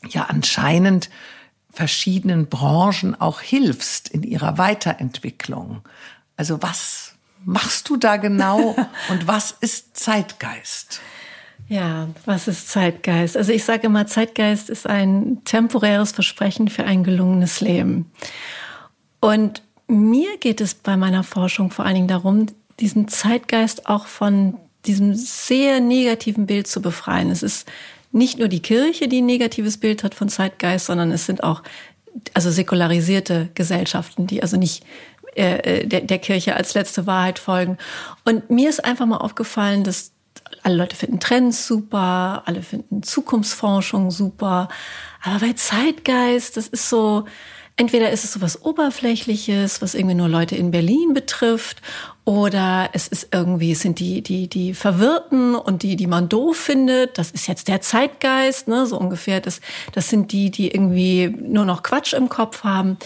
[0.08, 1.10] ja anscheinend
[1.70, 5.82] verschiedenen Branchen auch hilfst in ihrer Weiterentwicklung.
[6.38, 8.74] Also was machst du da genau
[9.10, 11.02] und was ist Zeitgeist?
[11.68, 13.36] Ja, was ist Zeitgeist?
[13.36, 18.10] Also ich sage immer, Zeitgeist ist ein temporäres Versprechen für ein gelungenes Leben.
[19.28, 22.46] Und mir geht es bei meiner Forschung vor allen Dingen darum,
[22.80, 27.30] diesen Zeitgeist auch von diesem sehr negativen Bild zu befreien.
[27.30, 27.68] Es ist
[28.14, 31.62] nicht nur die Kirche, die ein negatives Bild hat von Zeitgeist, sondern es sind auch
[32.34, 34.86] also säkularisierte Gesellschaften, die also nicht
[35.36, 37.78] äh, der, der Kirche als letzte Wahrheit folgen.
[38.24, 40.14] Und mir ist einfach mal aufgefallen, dass
[40.64, 44.70] alle Leute finden Trends super, alle finden Zukunftsforschung super.
[45.22, 47.26] Aber bei Zeitgeist, das ist so,
[47.78, 51.82] entweder ist es so was Oberflächliches, was irgendwie nur Leute in Berlin betrifft,
[52.26, 56.58] oder es ist irgendwie, es sind die, die, die Verwirrten und die, die man doof
[56.58, 57.18] findet.
[57.18, 59.40] Das ist jetzt der Zeitgeist, ne, so ungefähr.
[59.40, 59.62] Das,
[59.94, 62.98] das sind die, die irgendwie nur noch Quatsch im Kopf haben.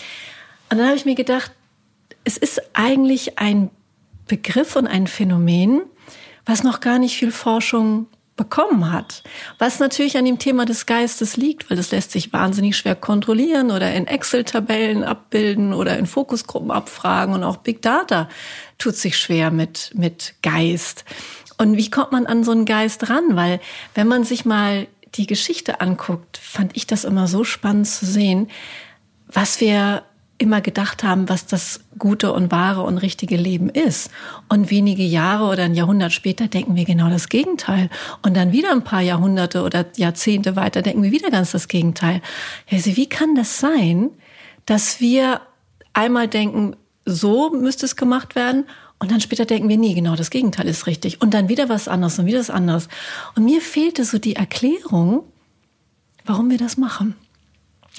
[0.71, 1.51] Und dann habe ich mir gedacht,
[2.23, 3.69] es ist eigentlich ein
[4.27, 5.81] Begriff und ein Phänomen,
[6.45, 9.23] was noch gar nicht viel Forschung bekommen hat.
[9.59, 13.71] Was natürlich an dem Thema des Geistes liegt, weil das lässt sich wahnsinnig schwer kontrollieren
[13.71, 18.29] oder in Excel-Tabellen abbilden oder in Fokusgruppen abfragen und auch Big Data
[18.77, 21.05] tut sich schwer mit, mit Geist.
[21.57, 23.35] Und wie kommt man an so einen Geist ran?
[23.35, 23.59] Weil
[23.93, 28.49] wenn man sich mal die Geschichte anguckt, fand ich das immer so spannend zu sehen,
[29.27, 30.03] was wir
[30.41, 34.09] immer gedacht haben, was das gute und wahre und richtige Leben ist.
[34.49, 37.89] Und wenige Jahre oder ein Jahrhundert später denken wir genau das Gegenteil.
[38.23, 42.21] Und dann wieder ein paar Jahrhunderte oder Jahrzehnte weiter denken wir wieder ganz das Gegenteil.
[42.69, 44.09] Also wie kann das sein,
[44.65, 45.41] dass wir
[45.93, 46.75] einmal denken,
[47.05, 48.65] so müsste es gemacht werden
[48.99, 51.21] und dann später denken wir, nee, genau das Gegenteil ist richtig.
[51.21, 52.87] Und dann wieder was anderes und wieder was anderes.
[53.35, 55.23] Und mir fehlte so die Erklärung,
[56.25, 57.15] warum wir das machen.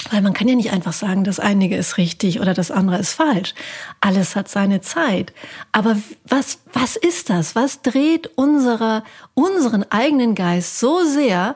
[0.09, 3.13] Weil man kann ja nicht einfach sagen, das eine ist richtig oder das andere ist
[3.13, 3.53] falsch.
[4.01, 5.33] Alles hat seine Zeit.
[5.71, 7.55] Aber was, was ist das?
[7.55, 9.03] Was dreht unsere,
[9.33, 11.55] unseren eigenen Geist so sehr,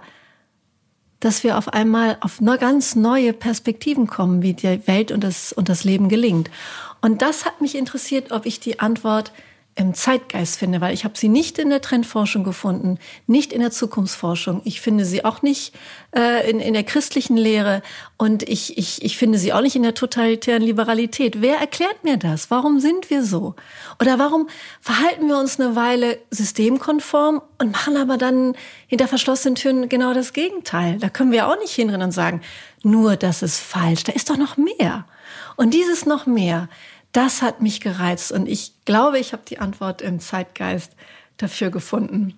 [1.20, 5.68] dass wir auf einmal auf ganz neue Perspektiven kommen, wie die Welt und das, und
[5.68, 6.49] das Leben gelingt?
[7.01, 9.32] Und das hat mich interessiert, ob ich die Antwort
[9.78, 12.97] im Zeitgeist finde, weil ich habe sie nicht in der Trendforschung gefunden,
[13.28, 14.61] nicht in der Zukunftsforschung.
[14.63, 15.75] Ich finde sie auch nicht
[16.15, 17.84] äh, in, in der christlichen Lehre
[18.17, 21.41] und ich, ich, ich finde sie auch nicht in der totalitären Liberalität.
[21.41, 22.49] Wer erklärt mir das?
[22.49, 23.55] Warum sind wir so?
[24.01, 24.49] Oder warum
[24.82, 28.55] verhalten wir uns eine Weile systemkonform und machen aber dann
[28.88, 30.97] hinter verschlossenen Türen genau das Gegenteil?
[30.97, 32.41] Da können wir auch nicht hinrennen und sagen,
[32.82, 34.03] nur das ist falsch.
[34.05, 35.05] Da ist doch noch mehr.
[35.55, 36.67] Und dieses noch mehr,
[37.12, 40.93] das hat mich gereizt und ich glaube, ich habe die Antwort im Zeitgeist
[41.38, 42.38] dafür gefunden.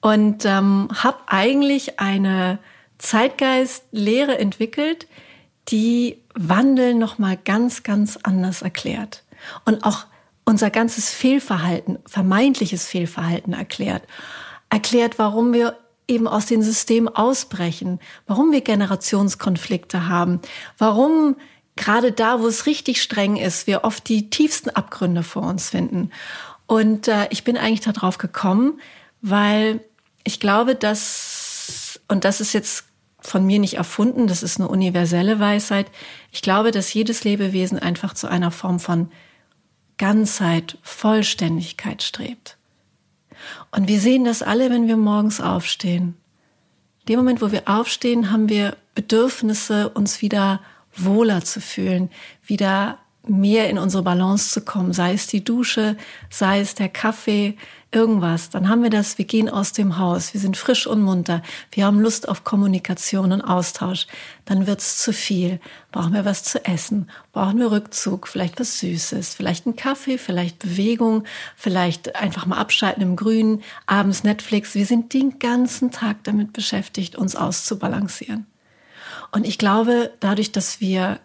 [0.00, 2.58] Und ähm, habe eigentlich eine
[2.98, 5.08] Zeitgeistlehre entwickelt,
[5.68, 9.24] die Wandel noch mal ganz ganz anders erklärt
[9.64, 10.06] und auch
[10.44, 14.02] unser ganzes Fehlverhalten, vermeintliches Fehlverhalten erklärt,
[14.70, 15.76] erklärt, warum wir
[16.08, 20.40] eben aus den Systemen ausbrechen, warum wir Generationskonflikte haben,
[20.78, 21.36] warum
[21.78, 26.10] gerade da, wo es richtig streng ist, wir oft die tiefsten Abgründe vor uns finden.
[26.66, 28.80] Und äh, ich bin eigentlich darauf gekommen,
[29.22, 29.80] weil
[30.24, 32.84] ich glaube, dass, und das ist jetzt
[33.20, 35.86] von mir nicht erfunden, das ist eine universelle Weisheit,
[36.30, 39.10] ich glaube, dass jedes Lebewesen einfach zu einer Form von
[39.96, 42.56] Ganzheit, Vollständigkeit strebt.
[43.70, 46.16] Und wir sehen das alle, wenn wir morgens aufstehen.
[47.00, 50.60] In dem Moment, wo wir aufstehen, haben wir Bedürfnisse, uns wieder
[51.04, 52.10] wohler zu fühlen,
[52.44, 55.96] wieder mehr in unsere Balance zu kommen, sei es die Dusche,
[56.30, 57.56] sei es der Kaffee,
[57.90, 61.42] irgendwas, dann haben wir das, wir gehen aus dem Haus, wir sind frisch und munter,
[61.72, 64.06] wir haben Lust auf Kommunikation und Austausch,
[64.44, 65.58] dann wird's zu viel.
[65.90, 70.58] Brauchen wir was zu essen, brauchen wir Rückzug, vielleicht was Süßes, vielleicht einen Kaffee, vielleicht
[70.58, 71.24] Bewegung,
[71.56, 74.74] vielleicht einfach mal abschalten im Grünen, abends Netflix.
[74.74, 78.46] Wir sind den ganzen Tag damit beschäftigt, uns auszubalancieren.
[79.30, 81.20] Und ich glaube, dadurch, dass wir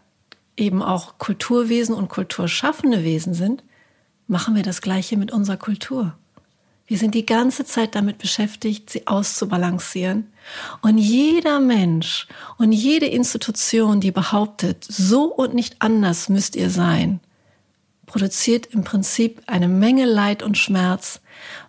[0.57, 3.63] eben auch Kulturwesen und kulturschaffende Wesen sind,
[4.27, 6.15] machen wir das Gleiche mit unserer Kultur.
[6.85, 10.31] Wir sind die ganze Zeit damit beschäftigt, sie auszubalancieren.
[10.81, 12.27] Und jeder Mensch
[12.57, 17.21] und jede Institution, die behauptet, so und nicht anders müsst ihr sein,
[18.05, 21.21] produziert im Prinzip eine Menge Leid und Schmerz,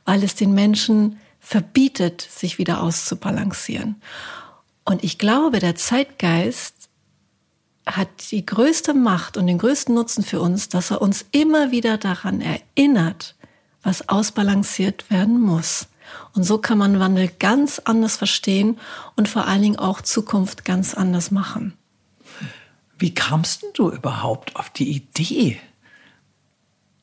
[0.05, 4.03] weil es den Menschen verbietet, sich wieder auszubalancieren.
[4.85, 6.74] Und ich glaube, der Zeitgeist
[7.87, 11.99] hat die größte Macht und den größten Nutzen für uns, dass er uns immer wieder
[11.99, 13.35] daran erinnert,
[13.82, 15.89] was ausbalanciert werden muss.
[16.32, 18.78] Und so kann man Wandel ganz anders verstehen
[19.16, 21.74] und vor allen Dingen auch Zukunft ganz anders machen.
[22.99, 25.61] Wie kamst du überhaupt auf die Idee?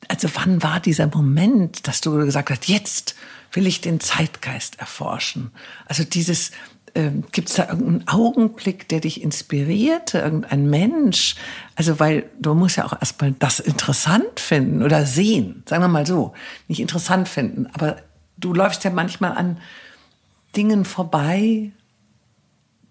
[0.08, 3.14] Also wann war dieser Moment, dass du gesagt hast, jetzt
[3.52, 5.52] will ich den Zeitgeist erforschen?
[5.86, 6.50] Also dieses,
[6.94, 11.36] ähm, Gibt es da irgendeinen Augenblick, der dich inspiriert, irgendein Mensch?
[11.74, 16.06] Also, weil du musst ja auch erstmal das interessant finden oder sehen, sagen wir mal
[16.06, 16.34] so.
[16.68, 17.96] Nicht interessant finden, aber
[18.36, 19.56] du läufst ja manchmal an
[20.54, 21.72] Dingen vorbei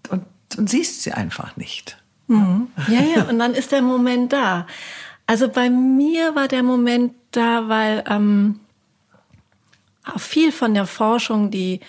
[0.08, 0.24] und,
[0.56, 1.96] und siehst sie einfach nicht.
[2.26, 2.68] Mhm.
[2.88, 4.66] Ja, ja, und dann ist der Moment da.
[5.26, 8.60] Also bei mir war der Moment da, weil ähm,
[10.16, 11.80] viel von der Forschung, die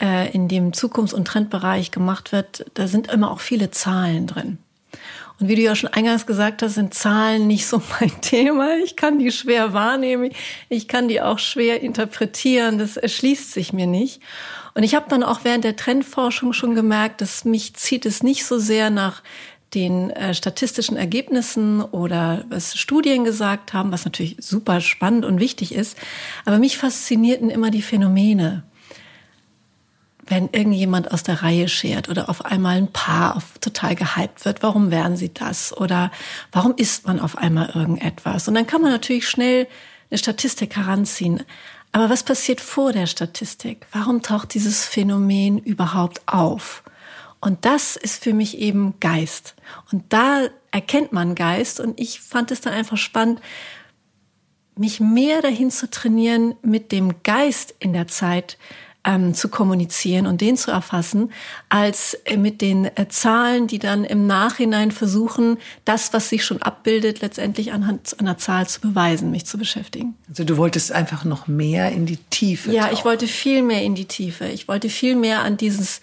[0.00, 4.58] äh, in dem Zukunfts- und Trendbereich gemacht wird, da sind immer auch viele Zahlen drin.
[5.40, 8.76] Und wie du ja schon eingangs gesagt hast, sind Zahlen nicht so mein Thema.
[8.84, 10.30] Ich kann die schwer wahrnehmen,
[10.68, 14.20] ich kann die auch schwer interpretieren, das erschließt sich mir nicht.
[14.74, 18.44] Und ich habe dann auch während der Trendforschung schon gemerkt, dass mich zieht es nicht
[18.44, 19.22] so sehr nach
[19.74, 25.74] den äh, statistischen Ergebnissen oder was Studien gesagt haben, was natürlich super spannend und wichtig
[25.74, 25.96] ist.
[26.44, 28.62] Aber mich faszinierten immer die Phänomene
[30.26, 34.62] wenn irgendjemand aus der Reihe schert oder auf einmal ein Paar auf, total gehypt wird,
[34.62, 35.76] warum wären sie das?
[35.76, 36.10] Oder
[36.52, 38.48] warum isst man auf einmal irgendetwas?
[38.48, 39.66] Und dann kann man natürlich schnell
[40.10, 41.42] eine Statistik heranziehen.
[41.92, 43.86] Aber was passiert vor der Statistik?
[43.92, 46.82] Warum taucht dieses Phänomen überhaupt auf?
[47.40, 49.54] Und das ist für mich eben Geist.
[49.92, 51.78] Und da erkennt man Geist.
[51.78, 53.40] Und ich fand es dann einfach spannend,
[54.76, 58.58] mich mehr dahin zu trainieren, mit dem Geist in der Zeit
[59.04, 61.32] ähm, zu kommunizieren und den zu erfassen,
[61.68, 66.62] als äh, mit den äh, Zahlen, die dann im Nachhinein versuchen, das, was sich schon
[66.62, 70.14] abbildet, letztendlich anhand einer Zahl zu beweisen, mich zu beschäftigen.
[70.28, 72.72] Also du wolltest einfach noch mehr in die Tiefe.
[72.72, 72.94] Ja, tauchen.
[72.94, 74.46] ich wollte viel mehr in die Tiefe.
[74.46, 76.00] Ich wollte viel mehr an dieses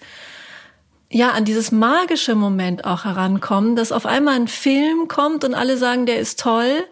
[1.14, 5.76] ja, an dieses magische Moment auch herankommen, dass auf einmal ein Film kommt und alle
[5.76, 6.84] sagen, der ist toll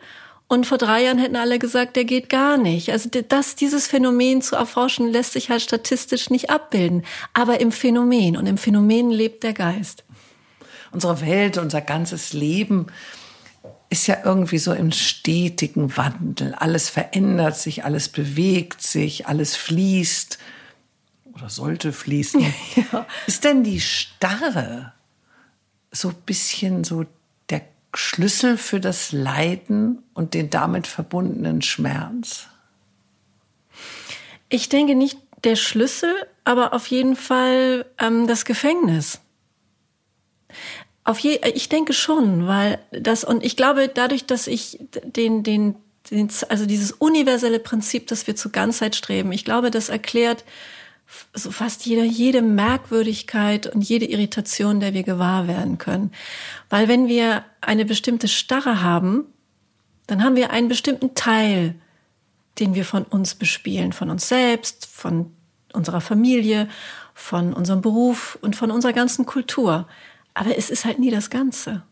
[0.51, 2.91] und vor drei Jahren hätten alle gesagt, der geht gar nicht.
[2.91, 7.05] Also das, dieses Phänomen zu erforschen, lässt sich halt statistisch nicht abbilden.
[7.33, 10.03] Aber im Phänomen und im Phänomen lebt der Geist.
[10.91, 12.89] Unsere Welt, unser ganzes Leben
[13.91, 16.53] ist ja irgendwie so im stetigen Wandel.
[16.57, 20.37] Alles verändert sich, alles bewegt sich, alles fließt
[21.33, 22.45] oder sollte fließen.
[22.93, 23.07] Ja.
[23.29, 24.95] Ist denn die Starre
[25.93, 27.05] so ein bisschen so
[27.95, 32.47] Schlüssel für das Leiden und den damit verbundenen Schmerz?
[34.49, 36.15] Ich denke nicht der Schlüssel,
[36.45, 39.21] aber auf jeden Fall ähm, das Gefängnis.
[41.05, 45.77] Auf je, ich denke schon, weil das und ich glaube, dadurch, dass ich den, den,
[46.11, 50.45] den, also dieses universelle Prinzip, dass wir zur Ganzheit streben, ich glaube, das erklärt
[51.35, 56.13] so fast jede, jede Merkwürdigkeit und jede Irritation, der wir gewahr werden können.
[56.69, 59.25] Weil wenn wir eine bestimmte Starre haben,
[60.07, 61.75] dann haben wir einen bestimmten Teil,
[62.59, 65.33] den wir von uns bespielen, von uns selbst, von
[65.73, 66.69] unserer Familie,
[67.15, 69.87] von unserem Beruf und von unserer ganzen Kultur.
[70.35, 71.83] Aber es ist halt nie das Ganze.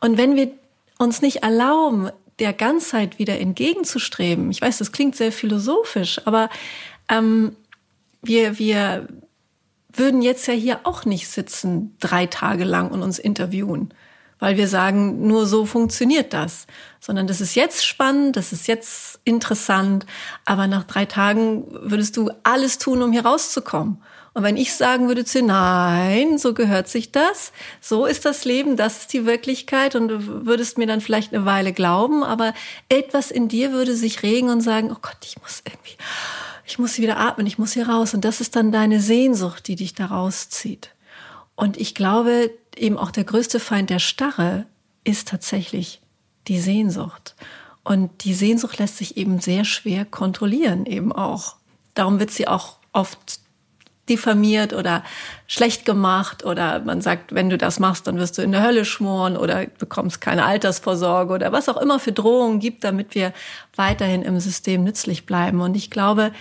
[0.00, 0.52] Und wenn wir
[0.98, 6.48] uns nicht erlauben, der Ganzheit wieder entgegenzustreben, ich weiß, das klingt sehr philosophisch, aber
[7.12, 7.56] ähm,
[8.22, 9.08] wir, wir
[9.92, 13.92] würden jetzt ja hier auch nicht sitzen drei Tage lang und uns interviewen,
[14.38, 16.66] weil wir sagen, nur so funktioniert das,
[17.00, 20.06] sondern das ist jetzt spannend, das ist jetzt interessant,
[20.44, 24.02] aber nach drei Tagen würdest du alles tun, um hier rauszukommen.
[24.34, 27.52] Und wenn ich sagen würde zu nein, so gehört sich das,
[27.82, 31.44] so ist das Leben, das ist die Wirklichkeit und du würdest mir dann vielleicht eine
[31.44, 32.54] Weile glauben, aber
[32.88, 35.98] etwas in dir würde sich regen und sagen, oh Gott, ich muss irgendwie,
[36.72, 38.14] ich muss wieder atmen, ich muss hier raus.
[38.14, 40.88] Und das ist dann deine Sehnsucht, die dich da rauszieht.
[41.54, 44.64] Und ich glaube, eben auch der größte Feind der Starre
[45.04, 46.00] ist tatsächlich
[46.48, 47.34] die Sehnsucht.
[47.84, 51.56] Und die Sehnsucht lässt sich eben sehr schwer kontrollieren, eben auch.
[51.92, 53.42] Darum wird sie auch oft
[54.08, 55.04] diffamiert oder
[55.46, 58.84] schlecht gemacht oder man sagt, wenn du das machst, dann wirst du in der Hölle
[58.84, 63.32] schmoren oder bekommst keine Altersvorsorge oder was auch immer für Drohungen gibt, damit wir
[63.76, 65.60] weiterhin im System nützlich bleiben.
[65.60, 66.32] Und ich glaube,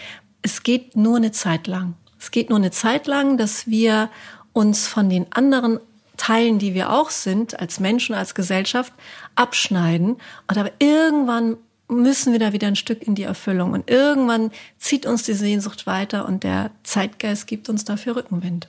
[0.41, 1.95] es geht nur eine Zeit lang.
[2.19, 4.09] Es geht nur eine Zeit lang, dass wir
[4.53, 5.79] uns von den anderen
[6.17, 8.93] Teilen, die wir auch sind, als Menschen, als Gesellschaft,
[9.35, 10.17] abschneiden.
[10.47, 13.73] Und aber irgendwann müssen wir da wieder ein Stück in die Erfüllung.
[13.73, 18.67] Und irgendwann zieht uns die Sehnsucht weiter und der Zeitgeist gibt uns dafür Rückenwind.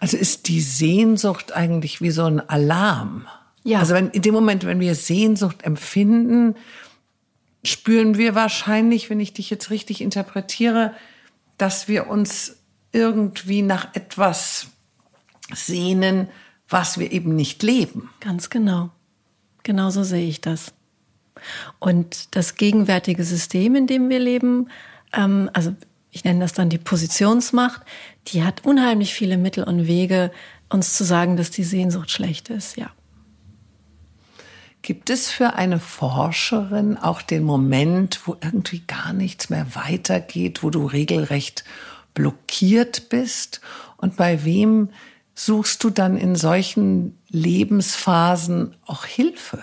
[0.00, 3.26] Also ist die Sehnsucht eigentlich wie so ein Alarm?
[3.64, 3.80] Ja.
[3.80, 6.54] Also wenn, in dem Moment, wenn wir Sehnsucht empfinden,
[7.64, 10.94] spüren wir wahrscheinlich, wenn ich dich jetzt richtig interpretiere,
[11.56, 12.56] dass wir uns
[12.92, 14.68] irgendwie nach etwas
[15.52, 16.28] sehnen,
[16.68, 18.10] was wir eben nicht leben.
[18.20, 18.90] Ganz genau.
[19.62, 20.72] Genauso sehe ich das.
[21.78, 24.68] Und das gegenwärtige System, in dem wir leben,
[25.12, 25.74] ähm, also
[26.10, 27.82] ich nenne das dann die Positionsmacht,
[28.28, 30.32] die hat unheimlich viele Mittel und Wege,
[30.68, 32.90] uns zu sagen, dass die Sehnsucht schlecht ist, ja.
[34.82, 40.70] Gibt es für eine Forscherin auch den Moment, wo irgendwie gar nichts mehr weitergeht, wo
[40.70, 41.64] du regelrecht
[42.14, 43.60] blockiert bist?
[43.96, 44.90] Und bei wem
[45.34, 49.62] suchst du dann in solchen Lebensphasen auch Hilfe?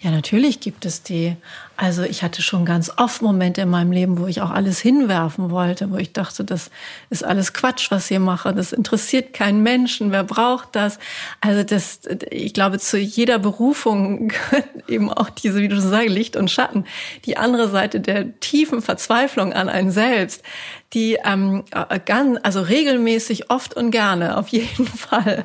[0.00, 1.34] Ja, natürlich gibt es die.
[1.76, 5.50] Also ich hatte schon ganz oft Momente in meinem Leben, wo ich auch alles hinwerfen
[5.50, 6.70] wollte, wo ich dachte, das
[7.10, 8.54] ist alles Quatsch, was ihr mache.
[8.54, 10.12] Das interessiert keinen Menschen.
[10.12, 11.00] Wer braucht das?
[11.40, 16.08] Also das, ich glaube, zu jeder Berufung gehört eben auch diese, wie du schon sagst,
[16.10, 16.84] Licht und Schatten.
[17.24, 20.44] Die andere Seite der tiefen Verzweiflung an einen selbst,
[20.92, 21.64] die ähm,
[22.06, 25.44] ganz, also regelmäßig, oft und gerne, auf jeden Fall.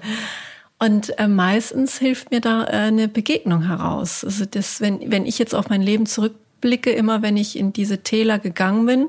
[0.84, 4.26] Und äh, meistens hilft mir da äh, eine Begegnung heraus.
[4.26, 8.04] Also das, wenn, wenn ich jetzt auf mein Leben zurückblicke, immer wenn ich in diese
[8.04, 9.08] Täler gegangen bin,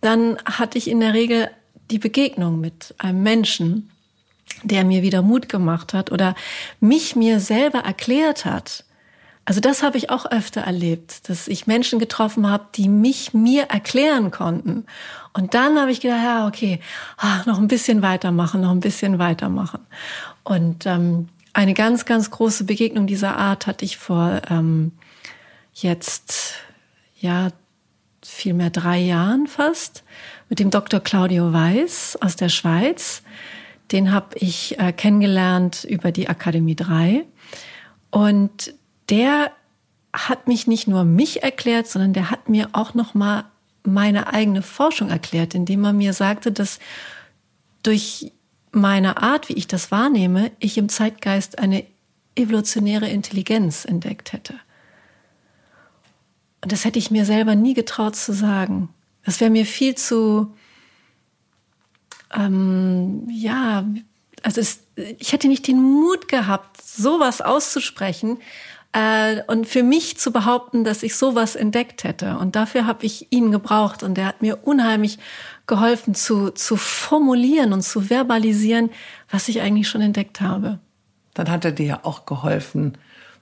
[0.00, 1.50] dann hatte ich in der Regel
[1.90, 3.90] die Begegnung mit einem Menschen,
[4.62, 6.34] der mir wieder Mut gemacht hat oder
[6.80, 8.84] mich mir selber erklärt hat.
[9.48, 13.62] Also das habe ich auch öfter erlebt, dass ich Menschen getroffen habe, die mich mir
[13.70, 14.84] erklären konnten.
[15.32, 16.80] Und dann habe ich gedacht, ja, okay,
[17.16, 19.80] ah, noch ein bisschen weitermachen, noch ein bisschen weitermachen.
[20.44, 24.92] Und ähm, eine ganz, ganz große Begegnung dieser Art hatte ich vor ähm,
[25.72, 26.56] jetzt,
[27.18, 27.48] ja,
[28.22, 30.04] vielmehr drei Jahren fast
[30.50, 31.00] mit dem Dr.
[31.00, 33.22] Claudio Weiß aus der Schweiz.
[33.92, 37.24] Den habe ich äh, kennengelernt über die Akademie 3.
[38.10, 38.74] Und
[39.10, 39.52] der
[40.12, 43.44] hat mich nicht nur mich erklärt, sondern der hat mir auch noch mal
[43.84, 46.78] meine eigene Forschung erklärt, indem er mir sagte, dass
[47.82, 48.32] durch
[48.72, 51.84] meiner Art, wie ich das wahrnehme, ich im Zeitgeist eine
[52.34, 54.54] evolutionäre Intelligenz entdeckt hätte.
[56.62, 58.88] Und das hätte ich mir selber nie getraut zu sagen.
[59.24, 60.54] Das wäre mir viel zu,
[62.34, 63.86] ähm, ja,
[64.42, 64.80] also es,
[65.18, 68.38] ich hätte nicht den Mut gehabt, sowas auszusprechen
[68.92, 72.38] äh, und für mich zu behaupten, dass ich sowas entdeckt hätte.
[72.38, 75.18] Und dafür habe ich ihn gebraucht und er hat mir unheimlich
[75.66, 78.90] geholfen zu, zu formulieren und zu verbalisieren,
[79.30, 80.78] was ich eigentlich schon entdeckt habe.
[81.34, 82.96] Dann hat er dir ja auch geholfen,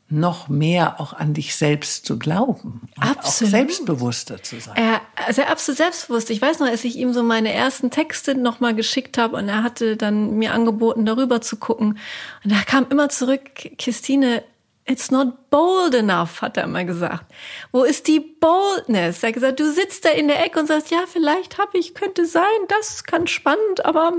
[0.08, 2.88] noch mehr auch an dich selbst zu glauben.
[2.96, 3.52] Absolut.
[3.52, 4.76] Auch selbstbewusster zu sein.
[4.76, 6.30] Er, also er absolut selbstbewusst.
[6.30, 9.64] Ich weiß noch, als ich ihm so meine ersten Texte nochmal geschickt habe und er
[9.64, 11.98] hatte dann mir angeboten, darüber zu gucken.
[12.44, 13.40] Und er kam immer zurück,
[13.78, 14.44] Christine,
[14.88, 17.24] It's not bold enough, hat er immer gesagt.
[17.72, 19.20] Wo ist die Boldness?
[19.20, 21.92] Er hat gesagt, du sitzt da in der Ecke und sagst, ja, vielleicht habe ich,
[21.92, 24.12] könnte sein, das kann spannend, aber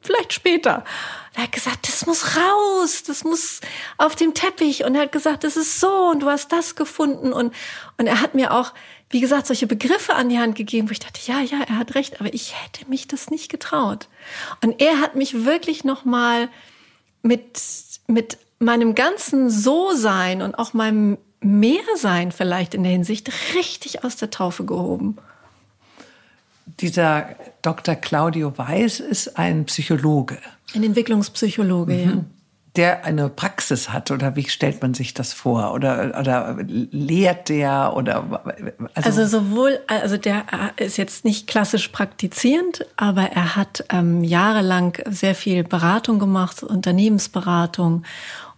[0.00, 0.84] vielleicht später.
[1.34, 3.60] Er hat gesagt, das muss raus, das muss
[3.98, 4.84] auf dem Teppich.
[4.84, 7.32] Und er hat gesagt, das ist so und du hast das gefunden.
[7.32, 7.54] Und,
[7.96, 8.72] und er hat mir auch,
[9.10, 11.94] wie gesagt, solche Begriffe an die Hand gegeben, wo ich dachte, ja, ja, er hat
[11.94, 14.08] recht, aber ich hätte mich das nicht getraut.
[14.60, 16.48] Und er hat mich wirklich nochmal
[17.22, 17.60] mit,
[18.08, 24.30] mit meinem ganzen So-Sein und auch meinem Mehrsein vielleicht in der Hinsicht richtig aus der
[24.30, 25.16] Taufe gehoben.
[26.66, 27.30] Dieser
[27.62, 27.96] Dr.
[27.96, 30.38] Claudio Weiß ist ein Psychologe.
[30.74, 32.04] Ein Entwicklungspsychologe, mhm.
[32.04, 32.24] ja
[32.76, 37.94] der eine Praxis hat oder wie stellt man sich das vor oder oder lehrt der
[37.96, 38.42] oder
[38.94, 40.44] also, also sowohl also der
[40.76, 48.04] ist jetzt nicht klassisch praktizierend, aber er hat ähm, jahrelang sehr viel Beratung gemacht, Unternehmensberatung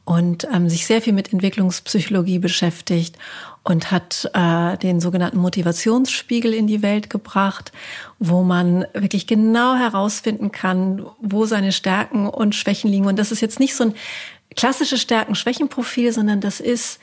[0.05, 3.17] und ähm, sich sehr viel mit Entwicklungspsychologie beschäftigt
[3.63, 7.71] und hat äh, den sogenannten Motivationsspiegel in die Welt gebracht,
[8.19, 13.07] wo man wirklich genau herausfinden kann, wo seine Stärken und Schwächen liegen.
[13.07, 13.95] Und das ist jetzt nicht so ein
[14.57, 16.99] klassisches Stärken-Schwächen-Profil, sondern das ist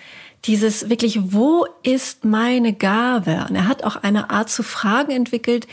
[0.45, 3.45] dieses wirklich, wo ist meine Gabe?
[3.49, 5.67] Und er hat auch eine Art zu Fragen entwickelt,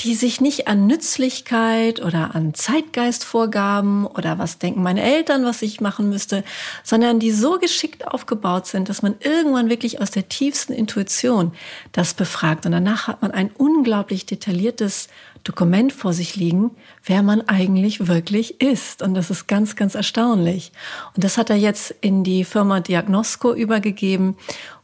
[0.00, 5.80] die sich nicht an Nützlichkeit oder an Zeitgeistvorgaben oder was denken meine Eltern, was ich
[5.80, 6.44] machen müsste,
[6.82, 11.52] sondern die so geschickt aufgebaut sind, dass man irgendwann wirklich aus der tiefsten Intuition
[11.92, 12.66] das befragt.
[12.66, 15.08] Und danach hat man ein unglaublich detailliertes
[15.44, 16.72] Dokument vor sich liegen,
[17.04, 19.00] wer man eigentlich wirklich ist.
[19.00, 20.72] Und das ist ganz, ganz erstaunlich.
[21.14, 24.36] Und das hat er jetzt in die Firma Diagnosco übergegeben,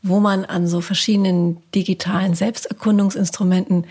[0.03, 3.87] wo man an so verschiedenen digitalen Selbsterkundungsinstrumenten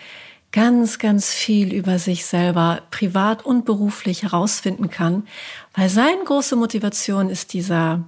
[0.52, 5.28] ganz, ganz viel über sich selber privat und beruflich herausfinden kann,
[5.76, 8.04] weil seine große Motivation ist dieser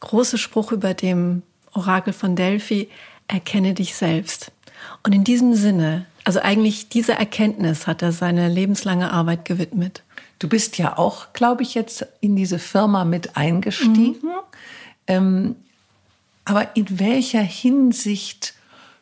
[0.00, 2.88] große Spruch über dem Orakel von Delphi,
[3.26, 4.52] erkenne dich selbst.
[5.02, 10.02] Und in diesem Sinne, also eigentlich dieser Erkenntnis hat er seine lebenslange Arbeit gewidmet.
[10.38, 14.16] Du bist ja auch, glaube ich, jetzt in diese Firma mit eingestiegen.
[14.22, 14.30] Mhm.
[15.06, 15.56] Ähm,
[16.44, 18.54] aber in welcher Hinsicht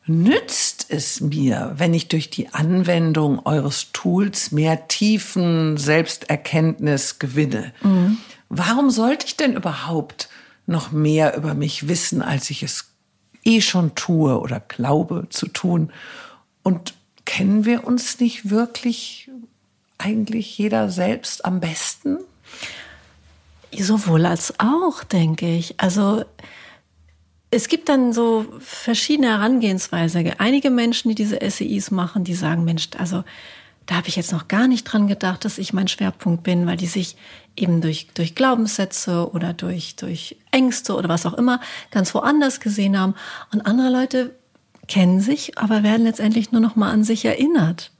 [0.07, 7.73] nützt es mir, wenn ich durch die Anwendung eures Tools mehr tiefen Selbsterkenntnis gewinne?
[7.83, 8.19] Mhm.
[8.49, 10.29] Warum sollte ich denn überhaupt
[10.67, 12.87] noch mehr über mich wissen, als ich es
[13.45, 15.93] eh schon tue oder glaube zu tun?
[16.63, 16.95] Und
[17.25, 19.31] kennen wir uns nicht wirklich
[19.99, 22.19] eigentlich jeder selbst am besten?
[23.79, 25.81] Sowohl als auch, denke ich.
[25.81, 26.25] Also
[27.53, 30.25] es gibt dann so verschiedene Herangehensweise.
[30.39, 33.25] Einige Menschen, die diese SEIs machen, die sagen, Mensch, also
[33.85, 36.79] da habe ich jetzt noch gar nicht dran gedacht, dass ich mein Schwerpunkt bin, weil
[36.79, 37.17] die sich
[37.55, 42.99] eben durch, durch Glaubenssätze oder durch, durch Ängste oder was auch immer ganz woanders gesehen
[42.99, 43.15] haben.
[43.53, 44.35] Und andere Leute
[44.89, 47.91] kennen sich, aber werden letztendlich nur noch mal an sich erinnert.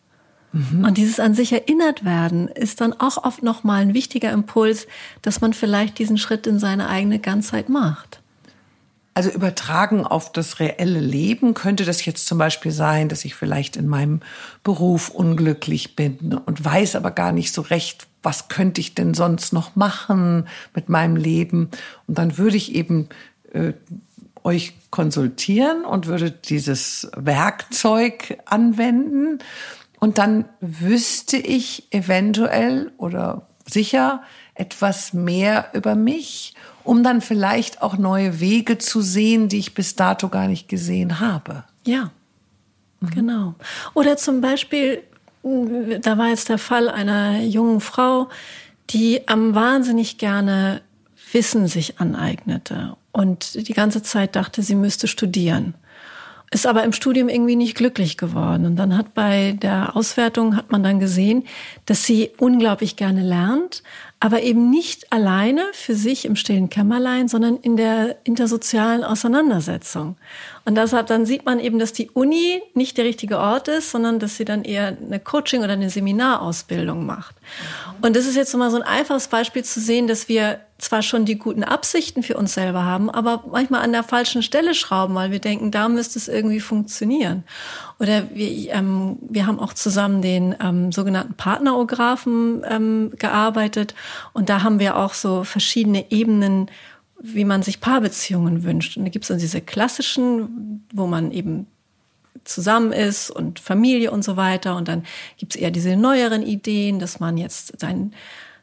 [0.53, 0.83] Mhm.
[0.83, 4.87] Und dieses an sich erinnert werden ist dann auch oft noch mal ein wichtiger Impuls,
[5.21, 8.22] dass man vielleicht diesen Schritt in seine eigene Ganzheit macht.
[9.15, 13.77] Also übertragen auf das reelle Leben könnte das jetzt zum Beispiel sein, dass ich vielleicht
[13.77, 14.21] in meinem
[14.65, 19.53] Beruf unglücklich bin und weiß aber gar nicht so recht, was könnte ich denn sonst
[19.53, 21.71] noch machen mit meinem Leben.
[22.07, 23.09] Und dann würde ich eben
[23.53, 23.75] äh,
[24.45, 29.41] euch konsultieren und würde dieses Werkzeug anwenden.
[30.01, 34.23] Und dann wüsste ich eventuell oder sicher
[34.55, 36.55] etwas mehr über mich
[36.85, 41.21] um dann vielleicht auch neue Wege zu sehen, die ich bis dato gar nicht gesehen
[41.21, 41.65] habe.
[41.85, 42.11] Ja,
[43.01, 43.11] mhm.
[43.11, 43.55] genau.
[43.95, 45.03] Oder zum Beispiel,
[45.43, 48.29] da war jetzt der Fall einer jungen Frau,
[48.91, 50.83] die am wahnsinnig gerne
[51.33, 55.75] Wissen sich aneignete und die ganze Zeit dachte, sie müsste studieren
[56.53, 58.67] ist aber im Studium irgendwie nicht glücklich geworden.
[58.67, 61.45] Und dann hat bei der Auswertung hat man dann gesehen,
[61.87, 63.83] dass sie unglaublich gerne lernt,
[64.23, 70.17] aber eben nicht alleine für sich im stillen Kämmerlein, sondern in der intersozialen Auseinandersetzung.
[70.65, 74.19] Und deshalb dann sieht man eben, dass die Uni nicht der richtige Ort ist, sondern
[74.19, 77.35] dass sie dann eher eine Coaching- oder eine Seminarausbildung macht.
[78.01, 81.25] Und das ist jetzt mal so ein einfaches Beispiel zu sehen, dass wir zwar schon
[81.25, 85.31] die guten Absichten für uns selber haben, aber manchmal an der falschen Stelle schrauben, weil
[85.31, 87.45] wir denken, da müsste es irgendwie funktionieren.
[88.01, 93.95] Oder wir, ähm, wir haben auch zusammen den ähm, sogenannten Partnerographen ähm, gearbeitet
[94.33, 96.69] und da haben wir auch so verschiedene Ebenen,
[97.23, 98.97] wie man sich Paarbeziehungen wünscht.
[98.97, 101.67] Und da gibt es dann diese klassischen, wo man eben
[102.45, 104.77] zusammen ist und Familie und so weiter.
[104.77, 105.05] Und dann
[105.39, 108.13] gibt es eher diese neueren Ideen, dass man jetzt seinen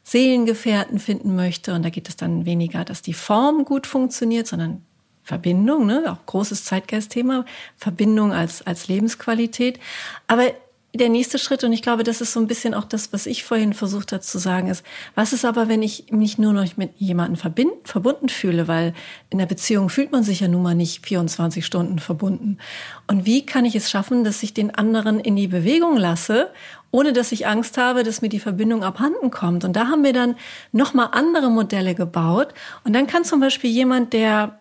[0.02, 1.74] Seelengefährten finden möchte.
[1.74, 4.82] Und da geht es dann weniger, dass die Form gut funktioniert, sondern
[5.22, 6.04] Verbindung, ne?
[6.08, 7.44] auch großes Zeitgeistthema,
[7.76, 9.78] Verbindung als, als Lebensqualität.
[10.26, 10.44] Aber
[10.92, 13.44] der nächste Schritt, und ich glaube, das ist so ein bisschen auch das, was ich
[13.44, 14.84] vorhin versucht habe zu sagen, ist,
[15.14, 18.92] was ist aber, wenn ich mich nur noch mit jemandem verbind, verbunden fühle, weil
[19.30, 22.58] in der Beziehung fühlt man sich ja nun mal nicht 24 Stunden verbunden.
[23.06, 26.50] Und wie kann ich es schaffen, dass ich den anderen in die Bewegung lasse,
[26.90, 29.64] ohne dass ich Angst habe, dass mir die Verbindung abhanden kommt?
[29.64, 30.34] Und da haben wir dann
[30.72, 32.48] nochmal andere Modelle gebaut.
[32.82, 34.58] Und dann kann zum Beispiel jemand, der,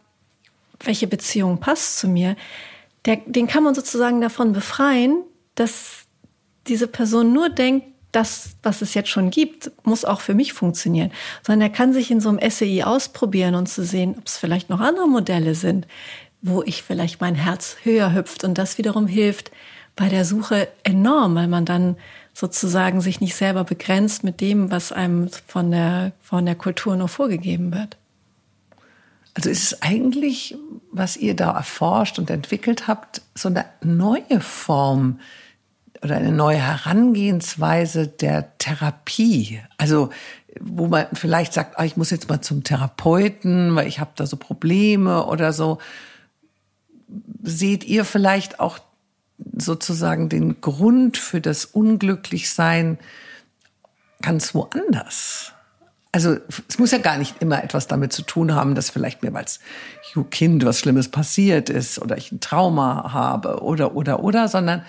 [0.80, 2.36] welche Beziehung passt zu mir,
[3.06, 5.24] der, den kann man sozusagen davon befreien,
[5.56, 6.06] dass
[6.68, 11.12] diese Person nur denkt, das, was es jetzt schon gibt, muss auch für mich funktionieren,
[11.46, 14.70] sondern er kann sich in so einem SEI ausprobieren und zu sehen, ob es vielleicht
[14.70, 15.86] noch andere Modelle sind,
[16.42, 19.52] wo ich vielleicht mein Herz höher hüpft und das wiederum hilft
[19.96, 21.98] bei der Suche enorm, weil man dann
[22.34, 27.10] sozusagen sich nicht selber begrenzt mit dem, was einem von der, von der Kultur nur
[27.10, 27.98] vorgegeben wird.
[29.34, 30.58] Also ist es eigentlich,
[30.92, 35.20] was ihr da erforscht und entwickelt habt, so eine neue Form
[36.04, 39.62] oder eine neue Herangehensweise der Therapie.
[39.78, 40.10] Also
[40.60, 44.26] wo man vielleicht sagt, ah, ich muss jetzt mal zum Therapeuten, weil ich habe da
[44.26, 45.80] so Probleme oder so.
[47.44, 48.80] Seht ihr vielleicht auch
[49.58, 52.98] sozusagen den Grund für das Unglücklichsein
[54.22, 55.54] ganz woanders?
[56.12, 56.38] Also
[56.68, 59.60] es muss ja gar nicht immer etwas damit zu tun haben, dass vielleicht mir als
[60.32, 64.84] Kind was Schlimmes passiert ist oder ich ein Trauma habe oder oder oder, sondern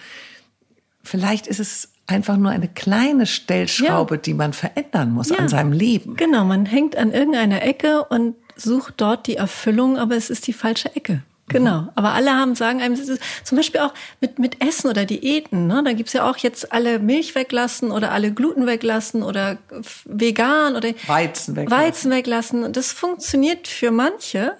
[1.03, 4.21] vielleicht ist es einfach nur eine kleine Stellschraube, ja.
[4.21, 5.37] die man verändern muss ja.
[5.37, 6.17] an seinem Leben.
[6.17, 10.53] Genau, man hängt an irgendeiner Ecke und sucht dort die Erfüllung, aber es ist die
[10.53, 11.23] falsche Ecke.
[11.51, 11.83] Genau.
[11.83, 11.91] Mhm.
[11.95, 15.67] Aber alle haben sagen einem, zum Beispiel auch mit, mit Essen oder Diäten.
[15.67, 15.83] Ne?
[15.85, 19.59] Da gibt's ja auch jetzt alle Milch weglassen oder alle Gluten weglassen oder
[20.05, 21.85] vegan oder Weizen weglassen.
[21.85, 22.65] Weizen weglassen.
[22.65, 24.55] Und das funktioniert für manche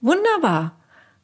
[0.00, 0.76] wunderbar,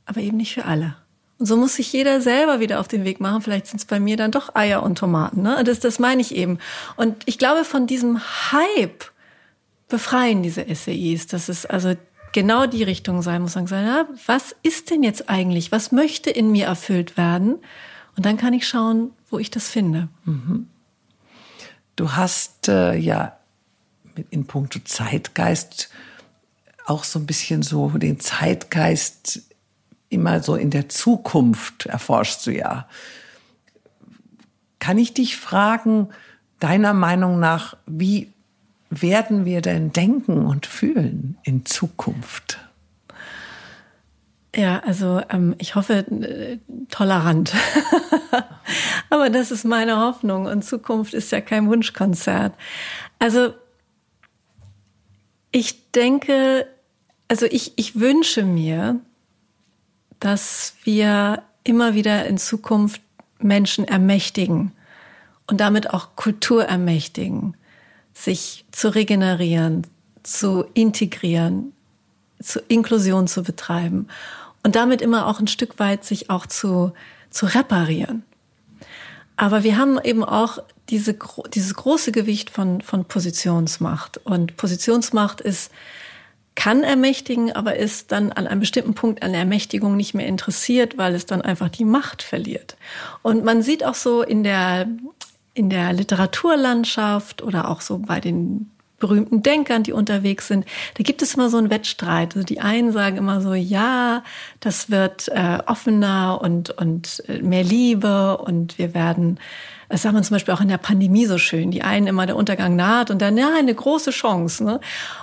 [0.07, 0.97] aber eben nicht für alle.
[1.41, 3.41] Und so muss sich jeder selber wieder auf den Weg machen.
[3.41, 5.41] Vielleicht sind es bei mir dann doch Eier und Tomaten.
[5.41, 5.65] Ne?
[5.65, 6.59] Das, das meine ich eben.
[6.97, 8.21] Und ich glaube, von diesem
[8.53, 9.07] Hype
[9.89, 11.95] befreien diese SEIs, dass es also
[12.33, 13.55] genau die Richtung sein muss.
[13.55, 15.73] Sagen, ja, was ist denn jetzt eigentlich?
[15.73, 17.57] Was möchte in mir erfüllt werden?
[18.19, 20.09] Und dann kann ich schauen, wo ich das finde.
[20.27, 20.69] Mhm.
[21.97, 23.39] Du hast äh, ja
[24.29, 25.89] in puncto Zeitgeist
[26.85, 29.43] auch so ein bisschen so den Zeitgeist
[30.11, 32.87] immer so in der Zukunft erforschst du ja.
[34.79, 36.09] Kann ich dich fragen,
[36.59, 38.31] deiner Meinung nach, wie
[38.91, 42.59] werden wir denn denken und fühlen in Zukunft?
[44.55, 46.59] Ja, also ähm, ich hoffe äh,
[46.91, 47.53] tolerant.
[49.11, 52.53] Aber das ist meine Hoffnung und Zukunft ist ja kein Wunschkonzert.
[53.21, 53.55] Also
[55.53, 56.67] ich denke,
[57.29, 59.01] also ich, ich wünsche mir,
[60.21, 63.01] dass wir immer wieder in Zukunft
[63.39, 64.73] Menschen ermächtigen
[65.47, 67.57] und damit auch Kultur ermächtigen,
[68.15, 69.87] sich zu regenerieren,
[70.23, 71.73] zu integrieren,
[72.41, 74.09] zu Inklusion zu betreiben
[74.63, 76.93] und damit immer auch ein Stück weit sich auch zu,
[77.31, 78.23] zu reparieren.
[79.37, 80.59] Aber wir haben eben auch
[80.91, 81.17] diese,
[81.55, 84.19] dieses große Gewicht von, von Positionsmacht.
[84.19, 85.71] Und Positionsmacht ist
[86.61, 91.15] kann ermächtigen, aber ist dann an einem bestimmten Punkt an Ermächtigung nicht mehr interessiert, weil
[91.15, 92.77] es dann einfach die Macht verliert.
[93.23, 94.87] Und man sieht auch so in der,
[95.55, 100.67] in der Literaturlandschaft oder auch so bei den berühmten Denkern, die unterwegs sind,
[100.99, 102.37] da gibt es immer so einen Wettstreit.
[102.37, 104.23] Also die einen sagen immer so, ja,
[104.61, 109.39] das wird äh, offener und, und äh, mehr Liebe und wir werden
[109.91, 111.73] das sah man zum Beispiel auch in der Pandemie so schön.
[111.73, 114.63] Die einen immer der Untergang naht und dann, ja, eine große Chance.
[114.63, 114.81] Ne?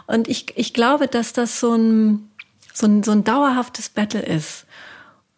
[0.08, 2.30] Und ich, ich glaube, dass das so ein,
[2.74, 4.66] so, ein, so ein dauerhaftes Battle ist.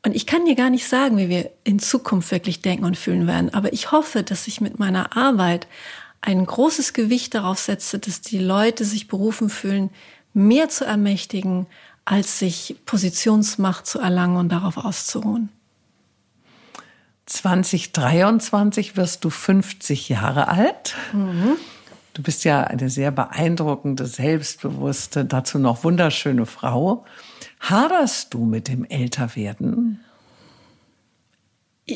[0.04, 3.28] Und ich kann dir gar nicht sagen, wie wir in Zukunft wirklich denken und fühlen
[3.28, 3.54] werden.
[3.54, 5.68] Aber ich hoffe, dass ich mit meiner Arbeit
[6.22, 9.92] ein großes Gewicht darauf setze, dass die Leute sich berufen fühlen,
[10.34, 11.68] mehr zu ermächtigen,
[12.04, 15.50] als sich Positionsmacht zu erlangen und darauf auszuruhen.
[17.30, 20.96] 2023 wirst du 50 Jahre alt.
[21.14, 21.58] Mhm.
[22.14, 27.06] Du bist ja eine sehr beeindruckende, selbstbewusste, dazu noch wunderschöne Frau.
[27.60, 30.04] Haderst du mit dem Älterwerden?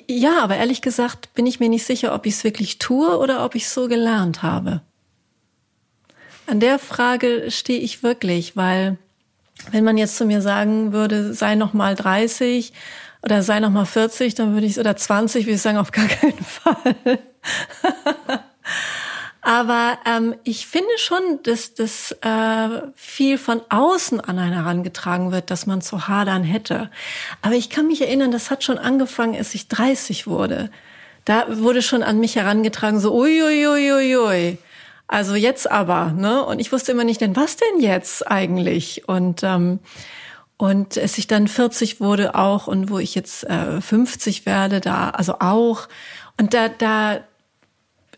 [0.08, 3.44] Ja, aber ehrlich gesagt bin ich mir nicht sicher, ob ich es wirklich tue oder
[3.44, 4.82] ob ich es so gelernt habe.
[6.46, 8.98] An der Frage stehe ich wirklich, weil
[9.72, 12.74] wenn man jetzt zu mir sagen würde, sei noch mal 30
[13.24, 16.08] oder sei noch mal 40, dann würde ich oder 20, würde ich sagen, auf gar
[16.08, 17.20] keinen Fall.
[19.42, 25.52] Aber ähm, ich finde schon, dass das äh, viel von außen an einen herangetragen wird,
[25.52, 26.90] dass man zu hadern hätte.
[27.42, 30.70] Aber ich kann mich erinnern, das hat schon angefangen, als ich 30 wurde.
[31.26, 34.16] Da wurde schon an mich herangetragen, so uiuiuiui.
[34.16, 34.58] Ui, ui.
[35.08, 36.44] Also jetzt aber, ne?
[36.44, 39.08] Und ich wusste immer nicht, denn was denn jetzt eigentlich?
[39.08, 39.80] Und ähm,
[40.58, 45.10] und es ich dann 40 wurde auch und wo ich jetzt äh, 50 werde, da
[45.10, 45.88] also auch.
[46.40, 47.22] Und da da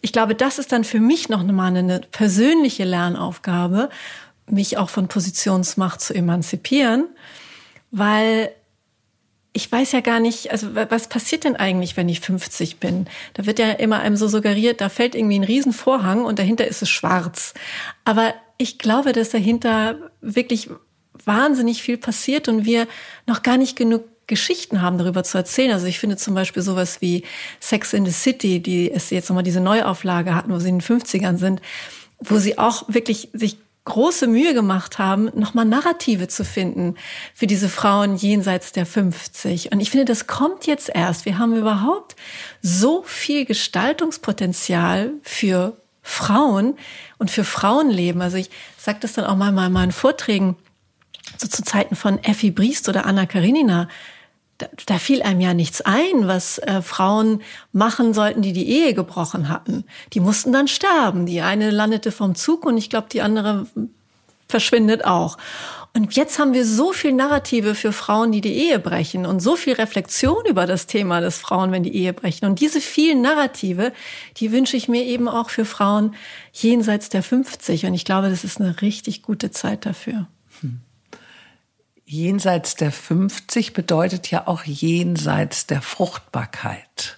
[0.01, 3.89] ich glaube, das ist dann für mich noch mal eine persönliche Lernaufgabe,
[4.47, 7.07] mich auch von Positionsmacht zu emanzipieren,
[7.89, 8.51] weil
[9.51, 13.07] ich weiß ja gar nicht, also was passiert denn eigentlich, wenn ich 50 bin?
[13.33, 16.81] Da wird ja immer einem so suggeriert, da fällt irgendwie ein Riesenvorhang und dahinter ist
[16.83, 17.53] es schwarz.
[18.03, 20.69] Aber ich glaube, dass dahinter wirklich
[21.23, 22.87] wahnsinnig viel passiert und wir
[23.25, 25.71] noch gar nicht genug Geschichten haben, darüber zu erzählen.
[25.71, 27.23] Also ich finde zum Beispiel sowas wie
[27.59, 30.99] Sex in the City, die es jetzt nochmal diese Neuauflage hatten, wo sie in den
[30.99, 31.61] 50ern sind,
[32.19, 36.95] wo sie auch wirklich sich große Mühe gemacht haben, nochmal Narrative zu finden
[37.35, 39.71] für diese Frauen jenseits der 50.
[39.71, 41.25] Und ich finde, das kommt jetzt erst.
[41.25, 42.15] Wir haben überhaupt
[42.63, 46.77] so viel Gestaltungspotenzial für Frauen
[47.19, 48.23] und für Frauenleben.
[48.23, 50.55] Also ich sage das dann auch mal in meinen Vorträgen,
[51.37, 53.87] so zu Zeiten von Effi Briest oder Anna Karenina
[54.57, 58.93] da, da fiel einem ja nichts ein, was äh, Frauen machen sollten, die die Ehe
[58.93, 59.83] gebrochen hatten.
[60.13, 61.25] Die mussten dann sterben.
[61.25, 63.67] Die eine landete vom Zug und ich glaube, die andere
[64.47, 65.37] verschwindet auch.
[65.93, 69.55] Und jetzt haben wir so viel Narrative für Frauen, die die Ehe brechen und so
[69.55, 72.45] viel Reflexion über das Thema des Frauen, wenn die Ehe brechen.
[72.45, 73.93] Und diese vielen Narrative,
[74.37, 76.15] die wünsche ich mir eben auch für Frauen
[76.51, 77.85] jenseits der 50.
[77.85, 80.27] Und ich glaube, das ist eine richtig gute Zeit dafür.
[80.61, 80.81] Hm
[82.05, 87.17] jenseits der 50 bedeutet ja auch jenseits der Fruchtbarkeit.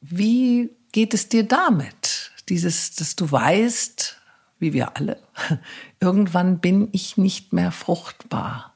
[0.00, 2.32] Wie geht es dir damit?
[2.48, 4.16] Dieses, dass du weißt,
[4.58, 5.22] wie wir alle,
[6.00, 8.74] irgendwann bin ich nicht mehr fruchtbar.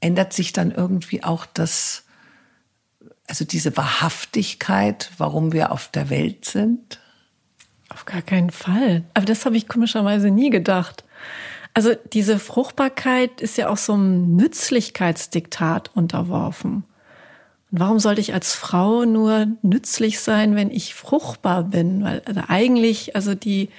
[0.00, 2.04] Ändert sich dann irgendwie auch das,
[3.26, 7.00] also diese Wahrhaftigkeit, warum wir auf der Welt sind?
[7.88, 9.04] Auf gar keinen Fall.
[9.14, 11.04] Aber das habe ich komischerweise nie gedacht.
[11.74, 16.84] Also diese Fruchtbarkeit ist ja auch so einem Nützlichkeitsdiktat unterworfen.
[17.72, 22.04] Und warum sollte ich als Frau nur nützlich sein, wenn ich fruchtbar bin?
[22.04, 23.70] Weil also eigentlich, also die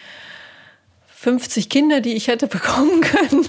[1.07, 3.47] 50 Kinder, die ich hätte bekommen können,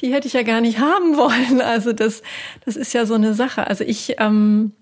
[0.00, 1.60] die hätte ich ja gar nicht haben wollen.
[1.60, 2.22] Also das,
[2.64, 3.68] das ist ja so eine Sache.
[3.68, 4.72] Also ich, ähm,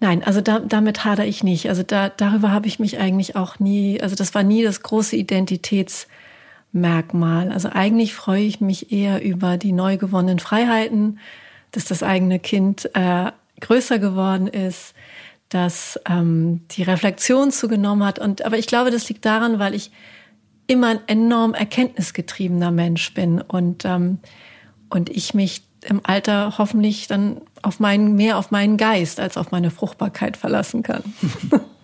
[0.00, 1.68] nein, also da, damit hadere ich nicht.
[1.68, 5.14] Also da, darüber habe ich mich eigentlich auch nie, also das war nie das große
[5.16, 6.06] Identitäts-
[6.72, 7.50] Merkmal.
[7.50, 11.18] Also eigentlich freue ich mich eher über die neu gewonnenen Freiheiten,
[11.72, 14.94] dass das eigene Kind äh, größer geworden ist,
[15.48, 18.18] dass ähm, die Reflexion zugenommen hat.
[18.18, 19.90] Und aber ich glaube, das liegt daran, weil ich
[20.66, 24.18] immer ein enorm erkenntnisgetriebener Mensch bin und ähm,
[24.88, 29.50] und ich mich im Alter hoffentlich dann auf meinen mehr auf meinen Geist als auf
[29.50, 31.02] meine Fruchtbarkeit verlassen kann.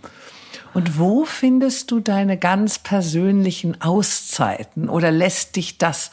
[0.76, 6.10] Und wo findest du deine ganz persönlichen Auszeiten oder lässt dich das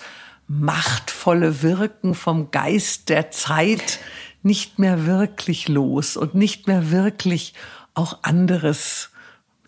[0.47, 3.99] machtvolle Wirken vom Geist der Zeit
[4.41, 7.53] nicht mehr wirklich los und nicht mehr wirklich
[7.93, 9.09] auch anderes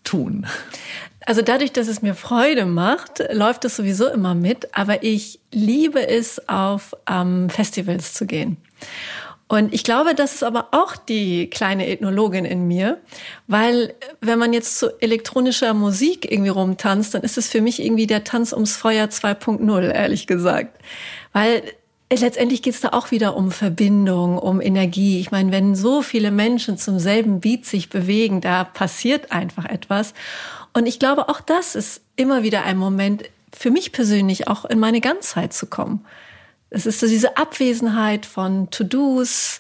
[0.06, 0.48] tun?
[1.26, 4.78] Also dadurch, dass es mir Freude macht, läuft es sowieso immer mit.
[4.78, 8.56] Aber ich liebe es, auf ähm, Festivals zu gehen.
[9.48, 12.98] Und ich glaube, das ist aber auch die kleine Ethnologin in mir,
[13.48, 18.08] weil wenn man jetzt zu elektronischer Musik irgendwie rumtanzt, dann ist es für mich irgendwie
[18.08, 20.80] der Tanz ums Feuer 2.0, ehrlich gesagt.
[21.32, 21.62] Weil
[22.12, 25.20] letztendlich geht es da auch wieder um Verbindung, um Energie.
[25.20, 30.16] Ich meine, wenn so viele Menschen zum selben Beat sich bewegen, da passiert einfach etwas.
[30.74, 33.24] Und ich glaube, auch das ist immer wieder ein Moment,
[33.54, 36.04] für mich persönlich auch in meine Ganzheit zu kommen.
[36.70, 39.60] Es ist so diese Abwesenheit von To-Dos,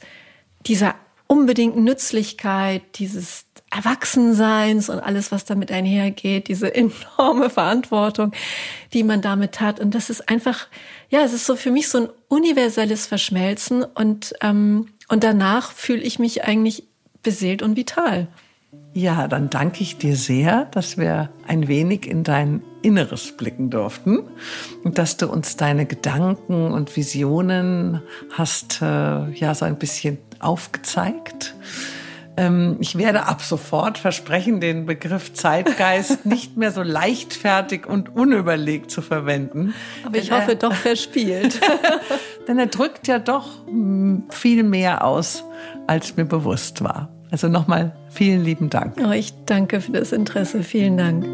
[0.65, 0.95] dieser
[1.27, 8.31] unbedingten Nützlichkeit, dieses Erwachsenseins und alles, was damit einhergeht, diese enorme Verantwortung,
[8.93, 9.79] die man damit hat.
[9.79, 10.67] Und das ist einfach,
[11.09, 16.01] ja, es ist so für mich so ein universelles Verschmelzen und, ähm, und danach fühle
[16.01, 16.87] ich mich eigentlich
[17.21, 18.27] beseelt und vital.
[18.97, 24.19] Ja, dann danke ich dir sehr, dass wir ein wenig in dein Inneres blicken durften
[24.85, 31.55] und dass du uns deine Gedanken und Visionen hast, äh, ja, so ein bisschen aufgezeigt.
[32.37, 38.91] Ähm, ich werde ab sofort versprechen, den Begriff Zeitgeist nicht mehr so leichtfertig und unüberlegt
[38.91, 39.73] zu verwenden.
[40.05, 41.59] Aber ich hoffe doch verspielt.
[42.47, 45.43] Denn er drückt ja doch hm, viel mehr aus,
[45.85, 47.14] als mir bewusst war.
[47.31, 48.95] Also nochmal vielen lieben Dank.
[49.03, 50.63] Oh, ich danke für das Interesse.
[50.63, 51.25] Vielen Dank.